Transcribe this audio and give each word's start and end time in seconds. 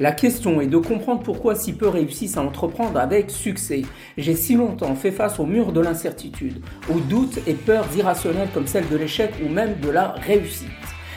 La 0.00 0.12
question 0.12 0.62
est 0.62 0.68
de 0.68 0.78
comprendre 0.78 1.22
pourquoi 1.22 1.54
si 1.54 1.74
peu 1.74 1.86
réussissent 1.86 2.38
à 2.38 2.42
entreprendre 2.42 2.98
avec 2.98 3.30
succès. 3.30 3.82
J'ai 4.16 4.34
si 4.34 4.54
longtemps 4.54 4.94
fait 4.94 5.10
face 5.10 5.38
au 5.38 5.44
mur 5.44 5.70
de 5.70 5.80
l'incertitude, 5.80 6.62
aux 6.90 6.98
doutes 6.98 7.38
et 7.46 7.52
peurs 7.52 7.86
irrationnelles 7.94 8.48
comme 8.54 8.66
celle 8.66 8.88
de 8.88 8.96
l'échec 8.96 9.32
ou 9.44 9.50
même 9.50 9.78
de 9.80 9.90
la 9.90 10.12
réussite. 10.12 10.68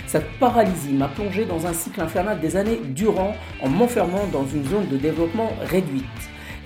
Cette 0.08 0.30
paralysie 0.40 0.94
m'a 0.94 1.08
plongé 1.08 1.46
dans 1.46 1.66
un 1.66 1.74
cycle 1.74 2.02
infernal 2.02 2.42
des 2.42 2.58
années 2.58 2.82
durant 2.90 3.34
en 3.62 3.70
m'enfermant 3.70 4.28
dans 4.34 4.46
une 4.46 4.66
zone 4.66 4.88
de 4.90 4.98
développement 4.98 5.52
réduite. 5.62 6.04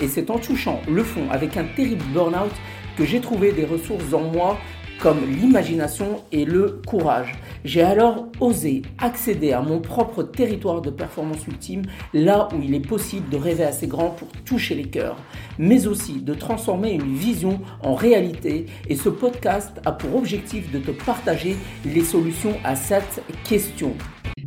Et 0.01 0.07
c'est 0.07 0.31
en 0.31 0.39
touchant 0.39 0.81
le 0.89 1.03
fond 1.03 1.29
avec 1.29 1.57
un 1.57 1.65
terrible 1.75 2.03
burn-out 2.11 2.51
que 2.97 3.05
j'ai 3.05 3.21
trouvé 3.21 3.51
des 3.51 3.65
ressources 3.65 4.13
en 4.13 4.21
moi 4.21 4.57
comme 4.99 5.19
l'imagination 5.25 6.23
et 6.31 6.45
le 6.45 6.81
courage. 6.85 7.33
J'ai 7.63 7.81
alors 7.81 8.27
osé 8.39 8.81
accéder 8.97 9.53
à 9.53 9.61
mon 9.61 9.79
propre 9.79 10.23
territoire 10.23 10.81
de 10.81 10.89
performance 10.89 11.47
ultime, 11.47 11.83
là 12.13 12.47
où 12.53 12.61
il 12.61 12.73
est 12.73 12.85
possible 12.85 13.29
de 13.29 13.37
rêver 13.37 13.63
assez 13.63 13.87
grand 13.87 14.09
pour 14.09 14.29
toucher 14.45 14.75
les 14.75 14.89
cœurs, 14.89 15.17
mais 15.57 15.87
aussi 15.87 16.21
de 16.21 16.33
transformer 16.33 16.91
une 16.91 17.15
vision 17.15 17.59
en 17.81 17.93
réalité. 17.93 18.65
Et 18.89 18.95
ce 18.95 19.09
podcast 19.09 19.79
a 19.85 19.91
pour 19.91 20.15
objectif 20.15 20.71
de 20.71 20.79
te 20.79 20.91
partager 20.91 21.55
les 21.85 22.03
solutions 22.03 22.55
à 22.63 22.75
cette 22.75 23.23
question. 23.47 23.93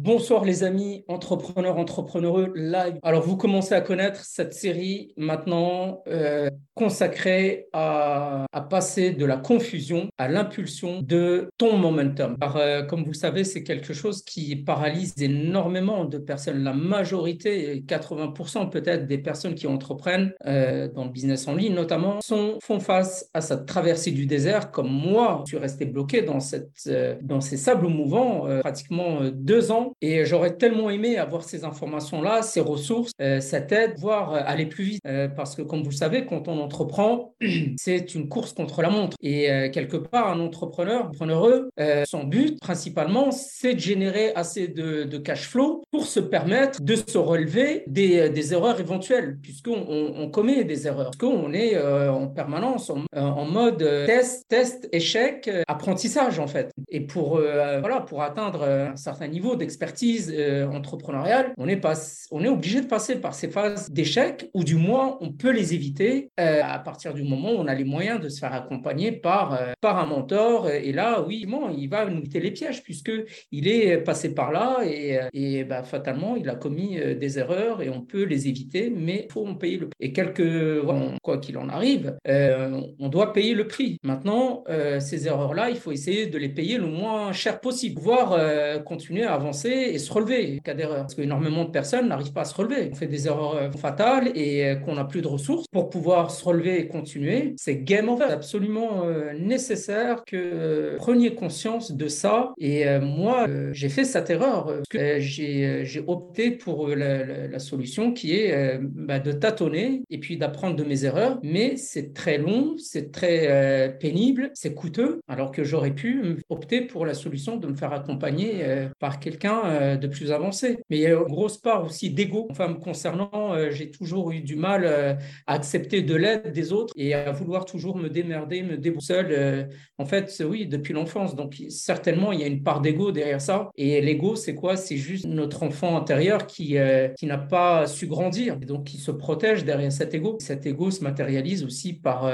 Bonsoir 0.04 0.44
les 0.44 0.64
amis 0.64 1.04
entrepreneurs, 1.06 1.78
entrepreneureux 1.78 2.52
live. 2.56 2.98
Alors 3.04 3.22
vous 3.22 3.36
commencez 3.36 3.72
à 3.72 3.80
connaître 3.80 4.24
cette 4.24 4.52
série 4.52 5.14
maintenant 5.16 6.02
euh, 6.08 6.50
consacrée 6.74 7.68
à, 7.72 8.46
passer 8.68 9.12
de 9.12 9.24
la 9.24 9.36
confusion 9.36 10.08
à 10.18 10.26
l'impulsion 10.26 11.02
de 11.02 11.50
ton 11.56 11.76
momentum. 11.76 12.36
Euh, 12.56 12.82
comme 12.82 13.04
vous 13.04 13.12
savez, 13.12 13.44
c'est 13.44 13.62
quelque 13.62 13.92
chose 13.92 14.22
qui 14.22 14.56
paralyse 14.56 15.14
énormément 15.18 16.04
de 16.04 16.18
personnes. 16.18 16.64
La 16.64 16.72
majorité, 16.72 17.84
80% 17.86 18.70
peut-être 18.70 19.06
des 19.06 19.18
personnes 19.18 19.54
qui 19.54 19.68
entreprennent 19.68 20.32
euh, 20.46 20.88
dans 20.88 21.04
le 21.04 21.10
business 21.10 21.46
en 21.46 21.54
ligne 21.54 21.74
notamment, 21.74 22.20
sont, 22.22 22.58
font 22.60 22.80
face 22.80 23.30
à 23.34 23.40
cette 23.40 23.66
traversée 23.66 24.10
du 24.10 24.26
désert 24.26 24.72
comme 24.72 24.90
moi. 24.90 25.44
Je 25.44 25.50
suis 25.50 25.58
resté 25.58 25.84
bloqué 25.84 26.22
dans, 26.22 26.40
cette, 26.40 26.90
dans 27.22 27.40
ces 27.40 27.56
sables 27.56 27.86
mouvants 27.86 28.48
pratiquement 28.62 29.20
deux 29.32 29.70
ans 29.70 29.91
et 30.00 30.24
j'aurais 30.24 30.56
tellement 30.56 30.90
aimé 30.90 31.16
avoir 31.16 31.44
ces 31.44 31.64
informations-là, 31.64 32.42
ces 32.42 32.60
ressources, 32.60 33.12
euh, 33.20 33.40
cette 33.40 33.72
aide, 33.72 33.94
voire 33.98 34.34
euh, 34.34 34.40
aller 34.44 34.66
plus 34.66 34.84
vite. 34.84 35.00
Euh, 35.06 35.28
parce 35.28 35.54
que 35.54 35.62
comme 35.62 35.82
vous 35.82 35.90
le 35.90 35.94
savez, 35.94 36.26
quand 36.26 36.48
on 36.48 36.58
entreprend, 36.60 37.34
c'est 37.76 38.14
une 38.14 38.28
course 38.28 38.52
contre 38.52 38.82
la 38.82 38.90
montre. 38.90 39.16
Et 39.22 39.70
quelque 39.72 39.96
part, 39.96 40.28
un 40.28 40.40
entrepreneur, 40.40 41.06
entrepreneureux, 41.06 41.70
son 42.04 42.24
but 42.24 42.58
principalement, 42.60 43.30
c'est 43.30 43.74
de 43.74 43.80
générer 43.80 44.32
assez 44.34 44.68
de, 44.68 45.18
cash 45.18 45.48
flow 45.48 45.84
pour 45.90 46.06
se 46.06 46.20
permettre 46.20 46.82
de 46.82 46.96
se 46.96 47.18
relever 47.18 47.84
des, 47.86 48.52
erreurs 48.52 48.80
éventuelles, 48.80 49.38
puisqu'on 49.42 49.84
on, 49.88 50.28
commet 50.30 50.64
des 50.64 50.86
erreurs, 50.86 51.10
puisqu'on 51.10 51.52
est 51.52 51.78
en 51.80 52.28
permanence 52.28 52.90
en, 52.90 53.04
en, 53.14 53.44
mode 53.44 53.78
test, 54.06 54.46
test, 54.48 54.88
échec, 54.92 55.50
apprentissage 55.68 56.38
en 56.38 56.46
fait. 56.46 56.72
Et 56.88 57.00
pour, 57.00 57.38
voilà, 57.38 58.00
pour 58.00 58.22
atteindre 58.22 58.64
un 58.64 58.96
certain 58.96 59.28
niveau 59.28 59.56
d'expérience, 59.56 59.81
expertise 59.82 60.32
euh, 60.32 60.68
entrepreneuriale, 60.68 61.54
on 61.58 61.66
est, 61.66 61.76
pas, 61.76 61.94
on 62.30 62.44
est 62.44 62.48
obligé 62.48 62.80
de 62.80 62.86
passer 62.86 63.16
par 63.16 63.34
ces 63.34 63.48
phases 63.48 63.90
d'échec, 63.90 64.48
ou 64.54 64.62
du 64.62 64.76
moins 64.76 65.18
on 65.20 65.32
peut 65.32 65.50
les 65.50 65.74
éviter 65.74 66.30
euh, 66.38 66.60
à 66.62 66.78
partir 66.78 67.14
du 67.14 67.24
moment 67.24 67.50
où 67.50 67.56
on 67.56 67.66
a 67.66 67.74
les 67.74 67.84
moyens 67.84 68.20
de 68.20 68.28
se 68.28 68.38
faire 68.38 68.52
accompagner 68.52 69.10
par, 69.10 69.54
euh, 69.54 69.72
par 69.80 69.98
un 69.98 70.06
mentor. 70.06 70.70
Et 70.70 70.92
là, 70.92 71.22
oui, 71.26 71.46
bon, 71.46 71.74
il 71.76 71.88
va 71.88 72.06
nous 72.06 72.18
éviter 72.18 72.38
les 72.38 72.52
pièges 72.52 72.84
puisqu'il 72.84 73.66
est 73.66 73.98
passé 73.98 74.34
par 74.34 74.52
là 74.52 74.78
et, 74.84 75.18
et 75.32 75.64
bah, 75.64 75.82
fatalement, 75.82 76.36
il 76.36 76.48
a 76.48 76.54
commis 76.54 77.00
des 77.18 77.38
erreurs 77.40 77.82
et 77.82 77.90
on 77.90 78.02
peut 78.02 78.22
les 78.22 78.46
éviter, 78.46 78.88
mais 78.88 79.26
il 79.28 79.32
faut 79.32 79.46
en 79.46 79.56
payer 79.56 79.78
le 79.78 79.88
prix. 79.88 79.96
Et 79.98 80.12
quelque, 80.12 80.82
quoi 81.22 81.38
qu'il 81.38 81.58
en 81.58 81.68
arrive, 81.68 82.16
on 82.24 83.08
doit 83.08 83.32
payer 83.32 83.54
le 83.54 83.66
prix. 83.66 83.98
Maintenant, 84.04 84.64
ces 85.00 85.26
erreurs-là, 85.26 85.70
il 85.70 85.76
faut 85.76 85.92
essayer 85.92 86.26
de 86.26 86.38
les 86.38 86.48
payer 86.48 86.78
le 86.78 86.86
moins 86.86 87.32
cher 87.32 87.60
possible, 87.60 88.00
voire 88.00 88.38
continuer 88.84 89.24
à 89.24 89.34
avancer 89.34 89.71
et 89.72 89.98
se 89.98 90.12
relever 90.12 90.60
cas 90.62 90.74
d'erreur. 90.74 91.02
Parce 91.02 91.14
qu'énormément 91.14 91.64
de 91.64 91.70
personnes 91.70 92.08
n'arrivent 92.08 92.32
pas 92.32 92.42
à 92.42 92.44
se 92.44 92.54
relever. 92.54 92.90
On 92.92 92.94
fait 92.94 93.06
des 93.06 93.26
erreurs 93.26 93.56
euh, 93.56 93.70
fatales 93.70 94.30
et 94.34 94.64
euh, 94.64 94.74
qu'on 94.76 94.94
n'a 94.94 95.04
plus 95.04 95.22
de 95.22 95.28
ressources 95.28 95.66
pour 95.68 95.90
pouvoir 95.90 96.30
se 96.30 96.44
relever 96.44 96.78
et 96.78 96.88
continuer. 96.88 97.54
C'est 97.56 97.76
game 97.76 98.08
over. 98.08 98.26
C'est 98.28 98.34
absolument 98.34 99.04
euh, 99.04 99.32
nécessaire 99.38 100.24
que 100.24 100.96
preniez 100.96 101.34
conscience 101.34 101.92
de 101.92 102.08
ça. 102.08 102.52
Et 102.58 102.84
moi, 103.00 103.46
j'ai 103.72 103.88
fait 103.88 104.04
cette 104.04 104.30
erreur. 104.30 104.80
J'ai 104.92 106.04
opté 106.06 106.50
pour 106.50 106.88
la, 106.88 107.58
solution 107.58 108.12
qui 108.12 108.34
est 108.34 108.78
bah, 108.80 109.18
de 109.18 109.32
tâtonner 109.32 110.02
et 110.10 110.18
puis 110.18 110.36
d'apprendre 110.36 110.76
de 110.76 110.84
mes 110.84 111.04
erreurs. 111.04 111.38
Mais 111.42 111.76
c'est 111.76 112.12
très 112.12 112.38
long, 112.38 112.76
c'est 112.78 113.12
très 113.12 113.96
pénible, 114.00 114.50
c'est 114.54 114.74
coûteux. 114.74 115.20
Alors 115.28 115.52
que 115.52 115.64
j'aurais 115.64 115.92
pu 115.92 116.38
opter 116.48 116.82
pour 116.82 117.06
la 117.06 117.14
solution 117.14 117.56
de 117.56 117.66
me 117.66 117.74
faire 117.74 117.92
accompagner 117.92 118.64
par 118.98 119.20
quelqu'un 119.20 119.61
euh, 119.64 119.96
de 119.96 120.06
plus 120.06 120.32
avancé. 120.32 120.78
Mais 120.90 120.98
il 120.98 121.02
y 121.02 121.06
a 121.06 121.10
une 121.10 121.24
grosse 121.24 121.58
part 121.58 121.84
aussi 121.84 122.10
d'ego. 122.10 122.46
Enfin, 122.50 122.68
me 122.68 122.74
concernant, 122.74 123.54
euh, 123.54 123.70
j'ai 123.70 123.90
toujours 123.90 124.30
eu 124.32 124.40
du 124.40 124.56
mal 124.56 124.82
euh, 124.84 125.14
à 125.46 125.54
accepter 125.54 126.02
de 126.02 126.14
l'aide 126.14 126.52
des 126.52 126.72
autres 126.72 126.92
et 126.96 127.14
à 127.14 127.30
vouloir 127.32 127.64
toujours 127.64 127.96
me 127.96 128.08
démerder, 128.08 128.62
me 128.62 128.76
débrouiller 128.76 128.92
seul. 129.02 129.68
en 129.98 130.04
fait, 130.04 130.44
oui, 130.46 130.66
depuis 130.66 130.92
l'enfance. 130.92 131.34
Donc, 131.34 131.60
certainement, 131.70 132.30
il 132.32 132.40
y 132.40 132.44
a 132.44 132.46
une 132.46 132.62
part 132.62 132.80
d'ego 132.82 133.10
derrière 133.10 133.40
ça. 133.40 133.70
Et 133.76 134.00
l'ego, 134.00 134.36
c'est 134.36 134.54
quoi? 134.54 134.76
C'est 134.76 134.98
juste 134.98 135.24
notre 135.24 135.62
enfant 135.62 135.96
intérieur 135.96 136.46
qui, 136.46 136.76
qui 137.16 137.26
n'a 137.26 137.38
pas 137.38 137.86
su 137.86 138.06
grandir 138.06 138.58
et 138.60 138.66
donc 138.66 138.84
qui 138.84 138.98
se 138.98 139.10
protège 139.10 139.64
derrière 139.64 139.90
cet 139.90 140.14
ego. 140.14 140.36
Cet 140.40 140.66
ego 140.66 140.90
se 140.90 141.02
matérialise 141.02 141.64
aussi 141.64 141.94
par 141.94 142.30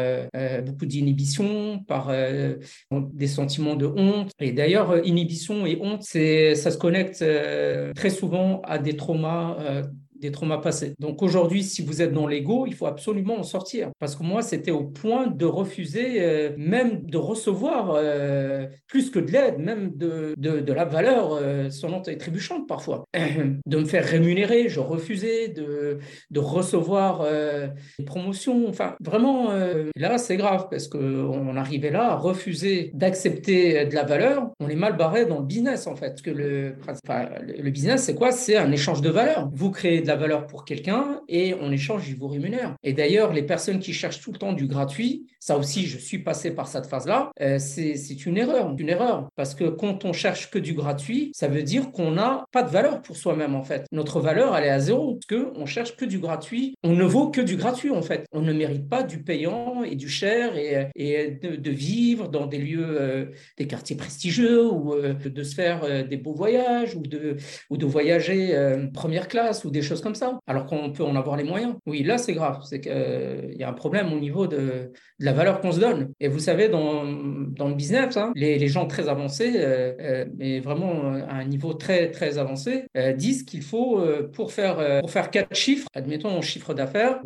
beaucoup 0.67 0.85
d'inhibition, 0.85 1.79
par 1.87 2.13
des 2.93 3.29
sentiments 3.29 3.77
de 3.77 3.87
honte. 3.87 4.33
Et 4.41 4.53
d'ailleurs, 4.53 5.07
inhibition 5.07 5.65
et 5.65 5.79
honte, 5.81 6.03
ça 6.03 6.71
se 6.71 6.77
connecte 6.77 7.18
très 7.95 8.11
souvent 8.11 8.61
à 8.63 8.79
des 8.79 8.97
traumas 8.97 9.57
euh, 9.61 9.83
des 10.21 10.31
traumas 10.31 10.59
passés. 10.59 10.95
Donc 10.99 11.23
aujourd'hui, 11.23 11.63
si 11.63 11.83
vous 11.83 12.03
êtes 12.03 12.13
dans 12.13 12.27
l'ego, 12.27 12.67
il 12.67 12.75
faut 12.75 12.87
absolument 12.87 13.39
en 13.39 13.43
sortir. 13.43 13.91
Parce 13.99 14.17
que 14.17 14.23
moi, 14.23 14.43
c'était 14.43 14.71
au 14.71 14.85
point 14.85 15.27
de 15.27 15.45
refuser 15.45 16.21
euh, 16.21 16.51
même 16.57 17.05
de 17.07 17.19
recevoir 17.19 17.93
euh, 17.95 18.67
plus 18.87 19.11
que 19.11 19.19
de 19.19 19.31
l'aide, 19.31 19.59
même 19.59 19.93
de, 19.97 20.35
de, 20.37 20.73
la 20.73 20.85
valeur 20.85 21.33
euh, 21.33 21.71
sonnante 21.71 22.09
et 22.09 22.17
trébuchante 22.19 22.69
parfois. 22.69 23.05
de 23.67 23.77
me 23.77 23.85
faire 23.85 24.05
rémunérer, 24.05 24.69
je 24.69 24.81
refusais 24.81 25.49
de, 25.49 25.99
de 26.31 26.41
recevoir 26.41 27.27
des 27.99 28.05
promotions. 28.05 28.69
Enfin, 28.69 28.97
vraiment, 29.01 29.53
là, 29.97 30.19
c'est 30.19 30.37
grave 30.37 30.69
parce 30.71 30.89
qu'on 30.89 31.57
arrivait 31.57 31.91
là 31.91 32.13
à 32.13 32.17
refuser 32.17 32.91
d'accepter 32.95 33.87
de 33.87 33.95
la 33.95 34.05
valeur. 34.05 34.51
On 34.61 34.69
est 34.69 34.77
mal 34.77 34.97
barré 34.97 35.27
dans 35.27 35.39
le 35.39 35.45
business, 35.45 35.87
en 35.87 35.97
fait. 35.97 36.09
Parce 36.09 36.23
que 36.23 36.31
le, 36.31 36.75
le 37.59 37.71
business, 37.71 38.03
c'est 38.03 38.15
quoi? 38.15 38.33
C'est 38.33 38.57
un 38.57 38.71
échange 38.73 39.01
de 39.01 39.11
valeur. 39.11 39.49
Vous 39.53 39.71
créez 39.71 40.01
la 40.09 40.17
valeur 40.17 40.47
pour 40.47 40.65
quelqu'un 40.65 41.21
et 41.29 41.55
en 41.55 41.71
échange, 41.71 42.09
il 42.09 42.17
vous 42.17 42.29
rémunère. 42.29 42.75
Et 42.83 42.93
d'ailleurs, 42.93 43.33
les 43.33 43.43
personnes 43.43 43.79
qui 43.79 43.93
cherchent 43.93 44.21
tout 44.21 44.33
le 44.33 44.39
temps 44.39 44.53
du 44.53 44.67
gratuit, 44.67 45.27
ça 45.39 45.57
aussi, 45.57 45.87
je 45.87 45.99
suis 45.99 46.19
passé 46.19 46.51
par 46.51 46.67
cette 46.67 46.87
phase-là, 46.87 47.31
euh, 47.41 47.59
c'est 47.59 48.27
une 48.27 48.37
erreur, 48.37 48.75
une 48.77 48.89
erreur. 48.89 49.29
Parce 49.37 49.55
que 49.55 49.65
quand 49.65 50.05
on 50.05 50.13
cherche 50.13 50.51
que 50.51 50.59
du 50.59 50.75
gratuit, 50.75 51.31
ça 51.35 51.49
veut 51.49 51.63
dire 51.63 51.93
qu'on 51.93 52.11
n'a 52.11 52.45
pas 52.53 52.63
de 52.63 52.71
valeur 52.71 53.03
pour 53.03 53.17
soi-même, 53.17 53.55
en 53.55 53.63
fait. 53.63 53.87
Notre 53.93 54.21
valeur, 54.21 54.57
elle 54.57 54.65
est 54.65 54.71
à 54.71 54.81
zéro. 54.81 55.19
Parce 55.19 55.41
qu'on 55.41 55.67
cherche 55.67 55.97
que 55.97 56.05
du 56.05 56.19
gratuit. 56.19 56.75
On 56.83 56.95
ne 56.95 57.05
vaut 57.05 57.31
que 57.31 57.41
du 57.41 57.57
gratuit, 57.57 57.91
en 57.91 58.03
fait. 58.03 58.27
On 58.33 58.43
ne 58.43 58.53
mérite 58.53 58.89
pas 58.89 59.03
du 59.03 59.23
payant 59.23 59.85
et 59.85 59.95
du 59.95 60.09
cher 60.09 60.57
et, 60.57 60.89
et 60.97 61.31
de, 61.31 61.71
vivre 61.71 62.29
dans 62.29 62.47
des 62.47 62.59
lieux, 62.59 63.01
euh, 63.01 63.27
des 63.59 63.67
quartiers 63.67 63.97
prestigieux 63.97 64.67
ou 64.67 64.95
euh, 64.95 65.15
de 65.15 65.43
se 65.43 65.55
faire 65.55 66.07
des 66.09 66.17
beaux 66.17 66.35
voyages 66.35 66.95
ou 66.95 67.03
de, 67.03 67.37
ou 67.71 67.77
de 67.77 67.87
voyager 67.87 68.55
première 68.93 69.29
classe 69.29 69.65
ou 69.65 69.71
des 69.71 69.83
choses 69.83 69.98
comme 70.01 70.15
ça, 70.15 70.39
alors 70.47 70.67
qu'on 70.67 70.91
peut 70.91 71.05
en 71.05 71.17
avoir 71.17 71.37
les 71.37 71.45
moyens. 71.45 71.75
Oui, 71.87 72.03
là, 72.03 72.19
c'est 72.19 72.33
grave. 72.33 72.61
C'est 72.65 72.81
qu'il 72.81 72.93
euh, 72.95 73.53
y 73.59 73.65
a 73.65 73.69
un 73.69 73.73
problème 73.73 74.13
au 74.13 74.19
niveau 74.19 74.47
de, 74.47 74.93
la 75.19 75.33
valeur 75.33 75.61
qu'on 75.61 75.73
se 75.73 75.81
donne. 75.81 76.13
Et 76.21 76.29
vous 76.29 76.39
savez, 76.39 76.69
dans, 76.69 77.03
le 77.03 77.75
business, 77.75 78.17
hein, 78.17 78.33
les, 78.35 78.69
gens 78.69 78.87
très 78.87 79.09
avancés, 79.09 79.53
euh, 79.57 79.93
euh, 80.01 80.25
mais 80.37 80.61
vraiment 80.61 81.15
à 81.29 81.35
un 81.35 81.45
niveau 81.45 81.75
très, 81.75 82.11
très 82.11 82.39
avancé, 82.39 82.85
disent 83.17 83.45
qu'il 83.45 83.63
faut, 83.63 84.01
pour 84.33 84.53
faire, 84.53 85.01
pour 85.01 85.11
faire 85.11 85.31
quatre 85.31 85.55
chiffres, 85.55 85.89
admettons 85.95 86.31
en 86.31 86.43
chiffre 86.43 86.75
d'affaires, 86.75 87.21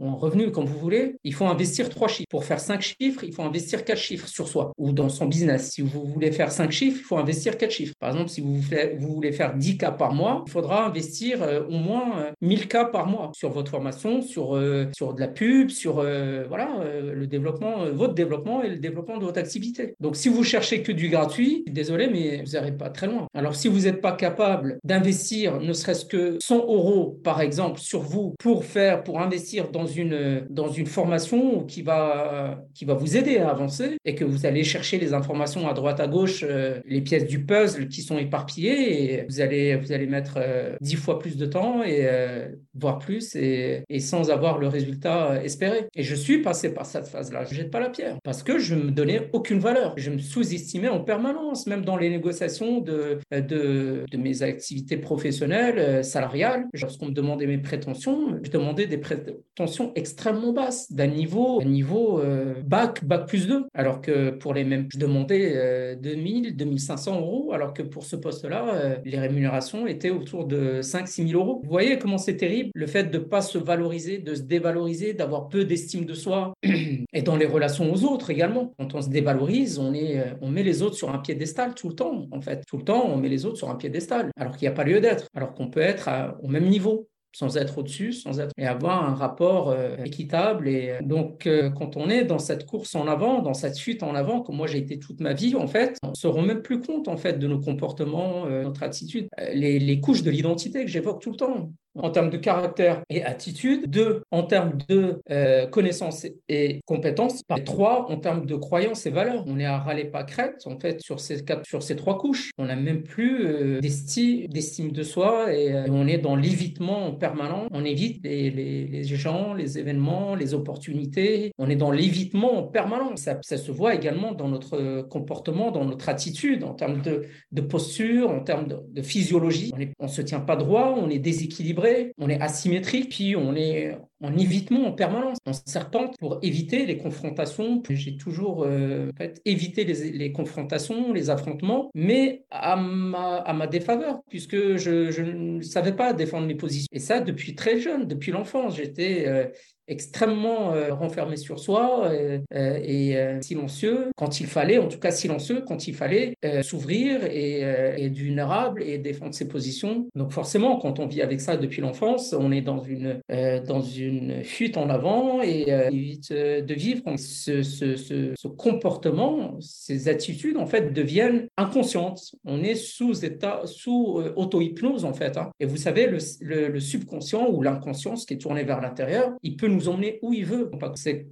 en 0.00 0.16
revenu, 0.16 0.50
comme 0.50 0.66
vous 0.66 0.78
voulez, 0.78 1.16
il 1.24 1.34
faut 1.34 1.46
investir 1.46 1.88
trois 1.88 2.08
chiffres. 2.08 2.28
Pour 2.28 2.44
faire 2.44 2.60
cinq 2.60 2.82
chiffres, 2.82 3.24
il 3.24 3.32
faut 3.32 3.42
investir 3.42 3.84
quatre 3.84 3.98
chiffres 3.98 4.28
sur 4.28 4.48
soi 4.48 4.72
ou 4.76 4.92
dans 4.92 5.08
son 5.08 5.26
business. 5.26 5.70
Si 5.70 5.82
vous 5.82 6.04
voulez 6.04 6.32
faire 6.32 6.50
cinq 6.52 6.70
chiffres, 6.72 6.98
il 7.00 7.04
faut 7.04 7.18
investir 7.18 7.56
quatre 7.56 7.70
chiffres. 7.70 7.94
Par 7.98 8.10
exemple, 8.10 8.30
si 8.30 8.40
vous, 8.40 8.60
voulez 8.98 9.32
faire 9.32 9.54
10 9.54 9.78
cas 9.78 9.90
par 9.90 10.12
mois, 10.12 10.44
il 10.46 10.50
faudra 10.50 10.86
investir 10.86 11.40
au 11.68 11.78
moins 11.78 12.09
1000 12.40 12.68
cas 12.68 12.84
par 12.84 13.06
mois 13.06 13.30
sur 13.34 13.50
votre 13.50 13.70
formation, 13.70 14.22
sur, 14.22 14.60
sur 14.92 15.14
de 15.14 15.20
la 15.20 15.28
pub, 15.28 15.70
sur 15.70 15.94
voilà, 15.94 16.68
le 17.12 17.26
développement, 17.26 17.86
votre 17.92 18.14
développement 18.14 18.62
et 18.62 18.68
le 18.68 18.76
développement 18.76 19.18
de 19.18 19.24
votre 19.24 19.38
activité. 19.38 19.94
Donc, 20.00 20.16
si 20.16 20.28
vous 20.28 20.44
cherchez 20.44 20.82
que 20.82 20.92
du 20.92 21.08
gratuit, 21.08 21.64
désolé, 21.66 22.08
mais 22.08 22.42
vous 22.44 22.52
n'arrivez 22.52 22.76
pas 22.76 22.90
très 22.90 23.06
loin. 23.06 23.26
Alors, 23.34 23.54
si 23.54 23.68
vous 23.68 23.80
n'êtes 23.80 24.00
pas 24.00 24.12
capable 24.12 24.78
d'investir 24.84 25.60
ne 25.60 25.72
serait-ce 25.72 26.04
que 26.04 26.38
100 26.40 26.56
euros, 26.56 27.18
par 27.24 27.40
exemple, 27.40 27.80
sur 27.80 28.00
vous 28.00 28.34
pour 28.38 28.64
faire, 28.64 29.02
pour 29.02 29.20
investir 29.20 29.70
dans 29.70 29.86
une, 29.86 30.46
dans 30.50 30.68
une 30.68 30.86
formation 30.86 31.64
qui 31.64 31.82
va, 31.82 32.62
qui 32.74 32.84
va 32.84 32.94
vous 32.94 33.16
aider 33.16 33.38
à 33.38 33.50
avancer 33.50 33.96
et 34.04 34.14
que 34.14 34.24
vous 34.24 34.46
allez 34.46 34.64
chercher 34.64 34.98
les 34.98 35.12
informations 35.12 35.68
à 35.68 35.72
droite, 35.72 36.00
à 36.00 36.06
gauche, 36.06 36.44
euh, 36.46 36.80
les 36.86 37.00
pièces 37.00 37.26
du 37.26 37.44
puzzle 37.44 37.88
qui 37.88 38.02
sont 38.02 38.18
éparpillées 38.18 39.14
et 39.14 39.24
vous 39.28 39.40
allez, 39.40 39.76
vous 39.76 39.92
allez 39.92 40.06
mettre 40.06 40.34
euh, 40.36 40.76
dix 40.80 40.96
fois 40.96 41.18
plus 41.18 41.36
de 41.36 41.46
temps 41.46 41.82
et 41.82 41.99
euh, 42.06 42.48
voire 42.74 42.98
plus 42.98 43.34
et, 43.36 43.84
sans 44.00 44.30
avoir 44.30 44.58
le 44.58 44.68
résultat 44.68 45.42
espéré. 45.44 45.88
Et 45.94 46.02
je 46.02 46.14
suis 46.14 46.38
passé 46.38 46.72
par 46.72 46.86
cette 46.86 47.06
phase-là. 47.06 47.44
Je 47.44 47.54
jette 47.54 47.70
pas 47.70 47.80
la 47.80 47.90
pierre 47.90 48.16
parce 48.24 48.42
que 48.42 48.58
je 48.58 48.74
me 48.74 48.90
donnais 48.90 49.28
aucune 49.32 49.58
valeur. 49.58 49.94
Je 49.96 50.10
me 50.10 50.18
sous-estimais 50.18 50.88
en 50.88 51.00
permanence, 51.00 51.66
même 51.66 51.84
dans 51.84 51.96
les 51.96 52.08
négociations 52.08 52.80
de, 52.80 53.18
de, 53.30 54.04
de 54.10 54.16
mes 54.16 54.42
activités 54.42 54.96
professionnelles, 54.96 56.04
salariales. 56.04 56.66
Lorsqu'on 56.72 57.06
me 57.06 57.12
demandait 57.12 57.46
mes 57.46 57.58
prétentions, 57.58 58.38
je 58.42 58.50
demandais 58.50 58.86
des 58.86 58.98
prétentions 58.98 59.92
extrêmement 59.94 60.52
basses, 60.52 60.90
d'un 60.92 61.06
niveau, 61.06 61.62
niveau 61.62 62.22
bac, 62.64 63.04
bac 63.04 63.26
plus 63.26 63.46
2. 63.46 63.66
Alors 63.74 64.00
que 64.00 64.30
pour 64.30 64.54
les 64.54 64.64
mêmes, 64.64 64.88
je 64.92 64.98
demandais 64.98 65.96
2000, 65.96 66.56
2500 66.56 67.20
euros, 67.20 67.52
alors 67.52 67.74
que 67.74 67.82
pour 67.82 68.04
ce 68.04 68.16
poste-là, 68.16 69.00
les 69.04 69.18
rémunérations 69.18 69.86
étaient 69.86 70.10
autour 70.10 70.46
de 70.46 70.80
5 70.82 71.08
6 71.10 71.28
000 71.28 71.40
euros. 71.40 71.60
Vous 71.62 71.70
voyez 71.70 71.89
comment 71.98 72.18
c'est 72.18 72.36
terrible 72.36 72.70
le 72.74 72.86
fait 72.86 73.04
de 73.04 73.18
ne 73.18 73.24
pas 73.24 73.40
se 73.40 73.58
valoriser, 73.58 74.18
de 74.18 74.34
se 74.34 74.42
dévaloriser, 74.42 75.14
d'avoir 75.14 75.48
peu 75.48 75.64
d'estime 75.64 76.04
de 76.04 76.14
soi 76.14 76.52
et 76.62 77.22
dans 77.22 77.36
les 77.36 77.46
relations 77.46 77.92
aux 77.92 78.04
autres 78.04 78.30
également. 78.30 78.72
Quand 78.78 78.94
on 78.94 79.02
se 79.02 79.08
dévalorise, 79.08 79.78
on, 79.78 79.94
est, 79.94 80.24
on 80.40 80.48
met 80.48 80.62
les 80.62 80.82
autres 80.82 80.96
sur 80.96 81.10
un 81.10 81.18
piédestal 81.18 81.74
tout 81.74 81.88
le 81.88 81.94
temps, 81.94 82.26
en 82.30 82.40
fait. 82.40 82.64
Tout 82.66 82.76
le 82.76 82.84
temps, 82.84 83.06
on 83.08 83.16
met 83.16 83.28
les 83.28 83.46
autres 83.46 83.56
sur 83.56 83.70
un 83.70 83.76
piédestal, 83.76 84.30
alors 84.36 84.56
qu'il 84.56 84.68
n'y 84.68 84.72
a 84.72 84.76
pas 84.76 84.84
lieu 84.84 85.00
d'être, 85.00 85.28
alors 85.34 85.54
qu'on 85.54 85.68
peut 85.68 85.80
être 85.80 86.08
au 86.42 86.48
même 86.48 86.66
niveau 86.66 87.08
sans 87.32 87.56
être 87.56 87.78
au-dessus, 87.78 88.12
sans 88.12 88.40
être 88.40 88.52
et 88.58 88.66
avoir 88.66 89.08
un 89.08 89.14
rapport 89.14 89.70
euh, 89.70 89.96
équitable. 90.04 90.68
Et 90.68 90.90
euh, 90.90 90.98
donc, 91.02 91.46
euh, 91.46 91.70
quand 91.70 91.96
on 91.96 92.08
est 92.08 92.24
dans 92.24 92.38
cette 92.38 92.66
course 92.66 92.94
en 92.94 93.06
avant, 93.06 93.40
dans 93.40 93.54
cette 93.54 93.78
fuite 93.78 94.02
en 94.02 94.14
avant, 94.14 94.40
comme 94.40 94.56
moi 94.56 94.66
j'ai 94.66 94.78
été 94.78 94.98
toute 94.98 95.20
ma 95.20 95.32
vie, 95.32 95.54
en 95.54 95.66
fait, 95.66 95.96
on 96.02 96.14
se 96.14 96.26
rend 96.26 96.42
même 96.42 96.62
plus 96.62 96.80
compte 96.80 97.08
en 97.08 97.16
fait 97.16 97.38
de 97.38 97.46
nos 97.46 97.60
comportements, 97.60 98.46
notre 98.46 98.82
attitude, 98.82 99.28
les 99.52 100.00
couches 100.00 100.22
de 100.22 100.30
l'identité 100.30 100.84
que 100.84 100.90
j'évoque 100.90 101.20
tout 101.20 101.30
le 101.30 101.36
temps 101.36 101.72
en 101.98 102.10
termes 102.10 102.30
de 102.30 102.36
caractère 102.36 103.02
et 103.10 103.22
attitude, 103.22 103.90
deux, 103.90 104.22
en 104.30 104.44
termes 104.44 104.78
de 104.88 105.20
euh, 105.30 105.66
connaissances 105.66 106.26
et 106.48 106.80
compétences, 106.86 107.42
et 107.56 107.64
trois, 107.64 108.10
en 108.10 108.16
termes 108.16 108.46
de 108.46 108.56
croyances 108.56 109.06
et 109.06 109.10
valeurs. 109.10 109.44
On 109.46 109.58
est 109.58 109.64
à 109.64 109.78
râler 109.78 110.04
pas 110.04 110.24
crête, 110.24 110.62
en 110.66 110.78
fait, 110.78 111.00
sur 111.00 111.20
ces, 111.20 111.44
quatre, 111.44 111.66
sur 111.66 111.82
ces 111.82 111.96
trois 111.96 112.18
couches. 112.18 112.50
On 112.58 112.66
n'a 112.66 112.76
même 112.76 113.02
plus 113.02 113.46
euh, 113.46 113.80
d'estime 113.80 114.92
de 114.92 115.02
soi 115.02 115.52
et, 115.52 115.72
euh, 115.72 115.86
on 115.90 116.06
est 116.06 116.18
dans 116.18 116.36
l'évitement 116.36 117.12
permanent. 117.12 117.66
On 117.72 117.84
évite 117.84 118.22
les, 118.24 119.02
gens, 119.04 119.54
les 119.54 119.78
événements, 119.78 120.34
les 120.34 120.54
opportunités. 120.54 121.52
On 121.58 121.68
est 121.68 121.76
dans 121.76 121.90
l'évitement 121.90 122.62
permanent. 122.62 123.16
Ça, 123.16 123.38
ça, 123.42 123.56
se 123.56 123.72
voit 123.72 123.94
également 123.94 124.32
dans 124.32 124.48
notre 124.48 125.02
comportement, 125.02 125.70
dans 125.70 125.84
notre 125.84 126.08
attitude, 126.08 126.64
en 126.64 126.74
termes 126.74 127.02
de, 127.02 127.24
de 127.52 127.60
posture, 127.60 128.30
en 128.30 128.40
termes 128.40 128.68
de, 128.68 128.76
de 128.90 129.02
physiologie. 129.02 129.72
On 129.98 130.04
ne 130.04 130.10
se 130.10 130.22
tient 130.22 130.40
pas 130.40 130.56
droit, 130.56 130.96
on 130.96 131.10
est 131.10 131.18
déséquilibré 131.18 131.79
on 132.18 132.28
est 132.28 132.40
asymétrique, 132.40 133.10
puis 133.10 133.36
on 133.36 133.54
est 133.54 133.96
en 134.22 134.36
évitement 134.36 134.86
en 134.86 134.92
permanence, 134.92 135.38
en 135.46 135.52
serpente 135.52 136.16
pour 136.18 136.38
éviter 136.42 136.86
les 136.86 136.98
confrontations. 136.98 137.82
J'ai 137.88 138.16
toujours 138.16 138.64
euh, 138.64 139.10
fait, 139.16 139.40
évité 139.44 139.84
les, 139.84 140.32
confrontations, 140.32 141.12
les 141.12 141.30
affrontements, 141.30 141.90
mais 141.94 142.44
à 142.50 142.76
ma, 142.76 143.36
à 143.36 143.52
ma 143.52 143.66
défaveur, 143.66 144.20
puisque 144.28 144.76
je, 144.76 145.22
ne 145.22 145.62
savais 145.62 145.92
pas 145.92 146.12
défendre 146.12 146.46
mes 146.46 146.54
positions. 146.54 146.88
Et 146.92 146.98
ça, 146.98 147.20
depuis 147.20 147.54
très 147.54 147.78
jeune, 147.78 148.06
depuis 148.06 148.30
l'enfance, 148.30 148.76
j'étais 148.76 149.24
euh, 149.26 149.46
extrêmement 149.90 150.72
euh, 150.72 150.94
renfermé 150.94 151.36
sur 151.36 151.58
soi 151.58 152.06
euh, 152.06 152.38
euh, 152.54 152.78
et 152.82 153.42
silencieux 153.42 154.10
quand 154.16 154.40
il 154.40 154.46
fallait, 154.46 154.78
en 154.78 154.86
tout 154.86 155.00
cas 155.00 155.10
silencieux 155.10 155.62
quand 155.66 155.88
il 155.88 155.94
fallait 155.94 156.36
s'ouvrir 156.62 157.24
et, 157.24 157.60
être 157.60 158.14
vulnérable 158.14 158.82
et 158.82 158.98
défendre 158.98 159.34
ses 159.34 159.48
positions. 159.48 160.06
Donc 160.14 160.30
forcément, 160.32 160.78
quand 160.78 161.00
on 161.00 161.06
vit 161.06 161.22
avec 161.22 161.40
ça 161.40 161.56
depuis 161.56 161.80
l'enfance, 161.80 162.34
on 162.38 162.52
est 162.52 162.60
dans 162.60 162.80
une, 162.82 163.20
dans 163.66 163.82
une 163.82 164.44
fuite 164.44 164.76
en 164.76 164.88
avant 164.88 165.42
et 165.42 165.68
évite 165.90 166.32
de 166.32 166.74
vivre. 166.74 167.02
Ce, 167.16 167.62
ce, 167.62 167.96
ce, 167.96 168.48
comportement, 168.48 169.56
ces 169.60 170.08
attitudes, 170.08 170.56
en 170.56 170.66
fait, 170.66 170.92
deviennent 170.92 171.48
inconscientes. 171.56 172.34
On 172.44 172.62
est 172.62 172.74
sous 172.74 173.24
état, 173.24 173.62
sous 173.64 174.22
auto-hypnose, 174.36 175.04
en 175.04 175.12
fait. 175.12 175.36
Hein. 175.36 175.50
Et 175.58 175.66
vous 175.66 175.76
savez, 175.76 176.06
le, 176.06 176.18
le, 176.40 176.68
le 176.68 176.80
subconscient 176.80 177.48
ou 177.50 177.62
l'inconscience 177.62 178.26
qui 178.26 178.34
est 178.34 178.38
tourné 178.38 178.62
vers 178.64 178.80
l'intérieur, 178.80 179.32
il 179.42 179.56
peut 179.56 179.68
nous 179.68 179.79
emmener 179.88 180.18
où 180.22 180.32
il 180.32 180.44
veut. 180.44 180.70
C'est 180.94 181.26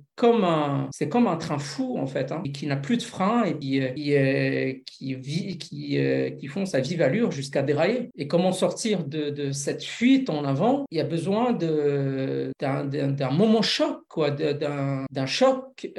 c'est 0.91 1.09
comme 1.09 1.27
un 1.27 1.37
train 1.37 1.59
fou 1.59 1.97
en 1.99 2.07
fait, 2.07 2.33
hein, 2.33 2.43
qui 2.53 2.67
n'a 2.67 2.77
plus 2.77 2.97
de 2.97 3.03
frein 3.03 3.45
et 3.45 3.59
qui, 3.59 3.81
euh, 3.81 3.93
euh, 4.11 4.73
euh, 5.03 6.31
qui 6.31 6.47
font 6.49 6.67
sa 6.67 6.81
vive 6.81 7.03
allure 7.03 7.31
jusqu'à 7.31 7.63
dérailler. 7.63 8.11
Et 8.17 8.27
comment 8.27 8.53
sortir 8.53 9.05
de, 9.05 9.53
cette 9.53 9.85
fuite 9.85 10.31
en 10.31 10.45
avant? 10.45 10.85
Il 10.91 10.99
y 10.99 11.01
a 11.01 11.05
besoin 11.05 11.53
d'un, 11.53 13.31
moment 13.31 13.63
choc, 13.63 14.01
d'un, 14.17 15.27
choc 15.27 15.91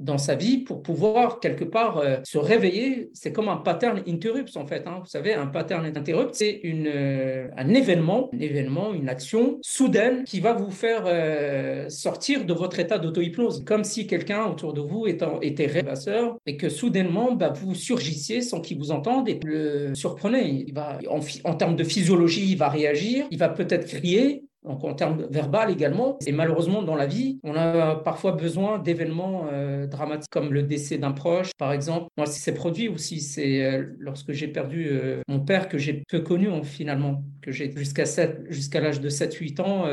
dans 0.00 0.18
sa 0.18 0.34
vie 0.34 0.58
pour 0.58 0.82
pouvoir 0.82 1.40
quelque 1.40 1.64
part 1.64 2.02
se 2.24 2.38
réveiller. 2.38 3.10
C'est 3.14 3.32
comme 3.32 3.48
un 3.48 3.56
pattern 3.56 4.02
interrupt 4.06 4.56
en 4.56 4.66
fait. 4.66 4.86
Hein. 4.86 4.98
Vous 5.00 5.06
savez, 5.06 5.34
un 5.34 5.46
pattern 5.46 5.84
interrupt, 5.86 6.34
c'est 6.34 6.60
un 7.56 7.68
événement, 7.74 8.30
un 8.34 8.38
événement, 8.38 8.92
une 8.92 9.08
action 9.08 9.58
soudaine 9.62 10.24
qui 10.24 10.40
va 10.40 10.52
vous 10.52 10.70
faire 10.70 11.04
sortir 11.90 12.44
de 12.44 12.52
votre 12.52 12.78
état 12.78 12.98
d'auto-hypnose, 12.98 13.61
comme 13.64 13.84
si 13.84 14.06
quelqu'un 14.06 14.46
autour 14.46 14.72
de 14.72 14.80
vous 14.80 15.06
était 15.06 15.66
rêvasseur 15.66 16.36
et 16.46 16.56
que 16.56 16.68
soudainement 16.68 17.32
bah, 17.32 17.52
vous 17.54 17.74
surgissiez 17.74 18.42
sans 18.42 18.60
qu'il 18.60 18.78
vous 18.78 18.90
entende 18.90 19.28
et 19.28 19.38
le 19.44 19.94
surprenez. 19.94 20.66
En 21.44 21.54
termes 21.54 21.76
de 21.76 21.84
physiologie, 21.84 22.50
il 22.50 22.56
va 22.56 22.68
réagir, 22.68 23.26
il 23.30 23.38
va 23.38 23.48
peut-être 23.48 23.86
crier, 23.86 24.44
donc 24.64 24.84
en 24.84 24.94
termes 24.94 25.26
verbal 25.30 25.70
également. 25.70 26.18
Et 26.26 26.32
malheureusement, 26.32 26.82
dans 26.82 26.94
la 26.94 27.06
vie, 27.06 27.38
on 27.42 27.54
a 27.54 27.96
parfois 27.96 28.32
besoin 28.32 28.78
d'événements 28.78 29.46
euh, 29.52 29.86
dramatiques 29.86 30.30
comme 30.30 30.52
le 30.52 30.62
décès 30.62 30.98
d'un 30.98 31.12
proche, 31.12 31.50
par 31.58 31.72
exemple. 31.72 32.06
Moi, 32.16 32.26
c'est 32.26 32.54
produit 32.54 32.88
aussi, 32.88 33.20
c'est 33.20 33.64
euh, 33.64 33.84
lorsque 33.98 34.32
j'ai 34.32 34.48
perdu 34.48 34.88
euh, 34.90 35.20
mon 35.28 35.40
père 35.40 35.68
que 35.68 35.78
j'ai 35.78 36.02
peu 36.08 36.20
connu 36.20 36.48
finalement, 36.64 37.22
que 37.40 37.50
j'ai 37.50 37.72
jusqu'à 37.76 38.04
jusqu'à 38.48 38.80
l'âge 38.80 39.00
de 39.00 39.08
7-8 39.08 39.60
ans, 39.60 39.84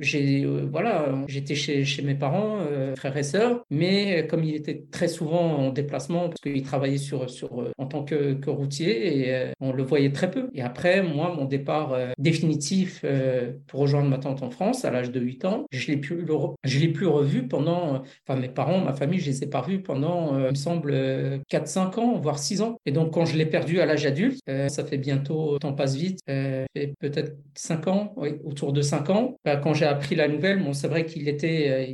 j'ai 0.00 0.46
voilà, 0.70 1.14
j'étais 1.28 1.54
chez, 1.54 1.84
chez 1.84 2.02
mes 2.02 2.14
parents, 2.14 2.58
frères 2.96 3.16
et 3.16 3.22
sœurs, 3.22 3.62
mais 3.70 4.26
comme 4.26 4.44
il 4.44 4.54
était 4.54 4.84
très 4.90 5.08
souvent 5.08 5.56
en 5.56 5.70
déplacement 5.70 6.28
parce 6.28 6.40
qu'il 6.40 6.62
travaillait 6.62 6.98
sur 6.98 7.30
sur 7.30 7.72
en 7.78 7.86
tant 7.86 8.04
que, 8.04 8.34
que 8.34 8.50
routier 8.50 9.28
et 9.28 9.52
on 9.60 9.72
le 9.72 9.82
voyait 9.82 10.12
très 10.12 10.30
peu. 10.30 10.48
Et 10.54 10.62
après, 10.62 11.02
moi, 11.02 11.34
mon 11.36 11.44
départ 11.44 11.96
définitif 12.18 13.04
pour 13.66 13.86
rejoindre 13.96 14.16
ma 14.16 14.18
tante 14.18 14.42
en 14.42 14.50
France 14.50 14.84
à 14.84 14.90
l'âge 14.90 15.10
de 15.10 15.20
8 15.20 15.44
ans. 15.44 15.66
Je 15.70 15.86
l'ai 15.88 15.96
plus, 15.96 16.24
je 16.64 16.78
l'ai 16.78 16.88
plus 16.88 17.06
revu 17.06 17.48
pendant, 17.48 18.02
enfin 18.26 18.38
mes 18.38 18.48
parents, 18.48 18.78
ma 18.78 18.92
famille, 18.92 19.20
je 19.20 19.30
les 19.30 19.44
ai 19.44 19.46
pas 19.46 19.60
revus 19.60 19.80
pendant, 19.80 20.34
euh, 20.34 20.46
il 20.46 20.50
me 20.50 20.54
semble, 20.54 20.94
4-5 21.50 21.98
ans, 21.98 22.18
voire 22.18 22.38
6 22.38 22.62
ans. 22.62 22.76
Et 22.86 22.92
donc 22.92 23.12
quand 23.12 23.24
je 23.24 23.36
l'ai 23.36 23.46
perdu 23.46 23.80
à 23.80 23.86
l'âge 23.86 24.06
adulte, 24.06 24.40
euh, 24.48 24.68
ça 24.68 24.84
fait 24.84 24.98
bientôt, 24.98 25.54
le 25.54 25.58
temps 25.58 25.72
passe 25.72 25.96
vite, 25.96 26.20
euh, 26.28 26.64
peut-être 27.00 27.36
5 27.54 27.88
ans, 27.88 28.12
oui, 28.16 28.34
autour 28.44 28.72
de 28.72 28.82
5 28.82 29.10
ans. 29.10 29.36
Bah, 29.44 29.56
quand 29.56 29.74
j'ai 29.74 29.86
appris 29.86 30.14
la 30.14 30.28
nouvelle, 30.28 30.62
bon, 30.62 30.72
c'est 30.72 30.88
vrai 30.88 31.06
qu'il 31.06 31.28
était, 31.28 31.92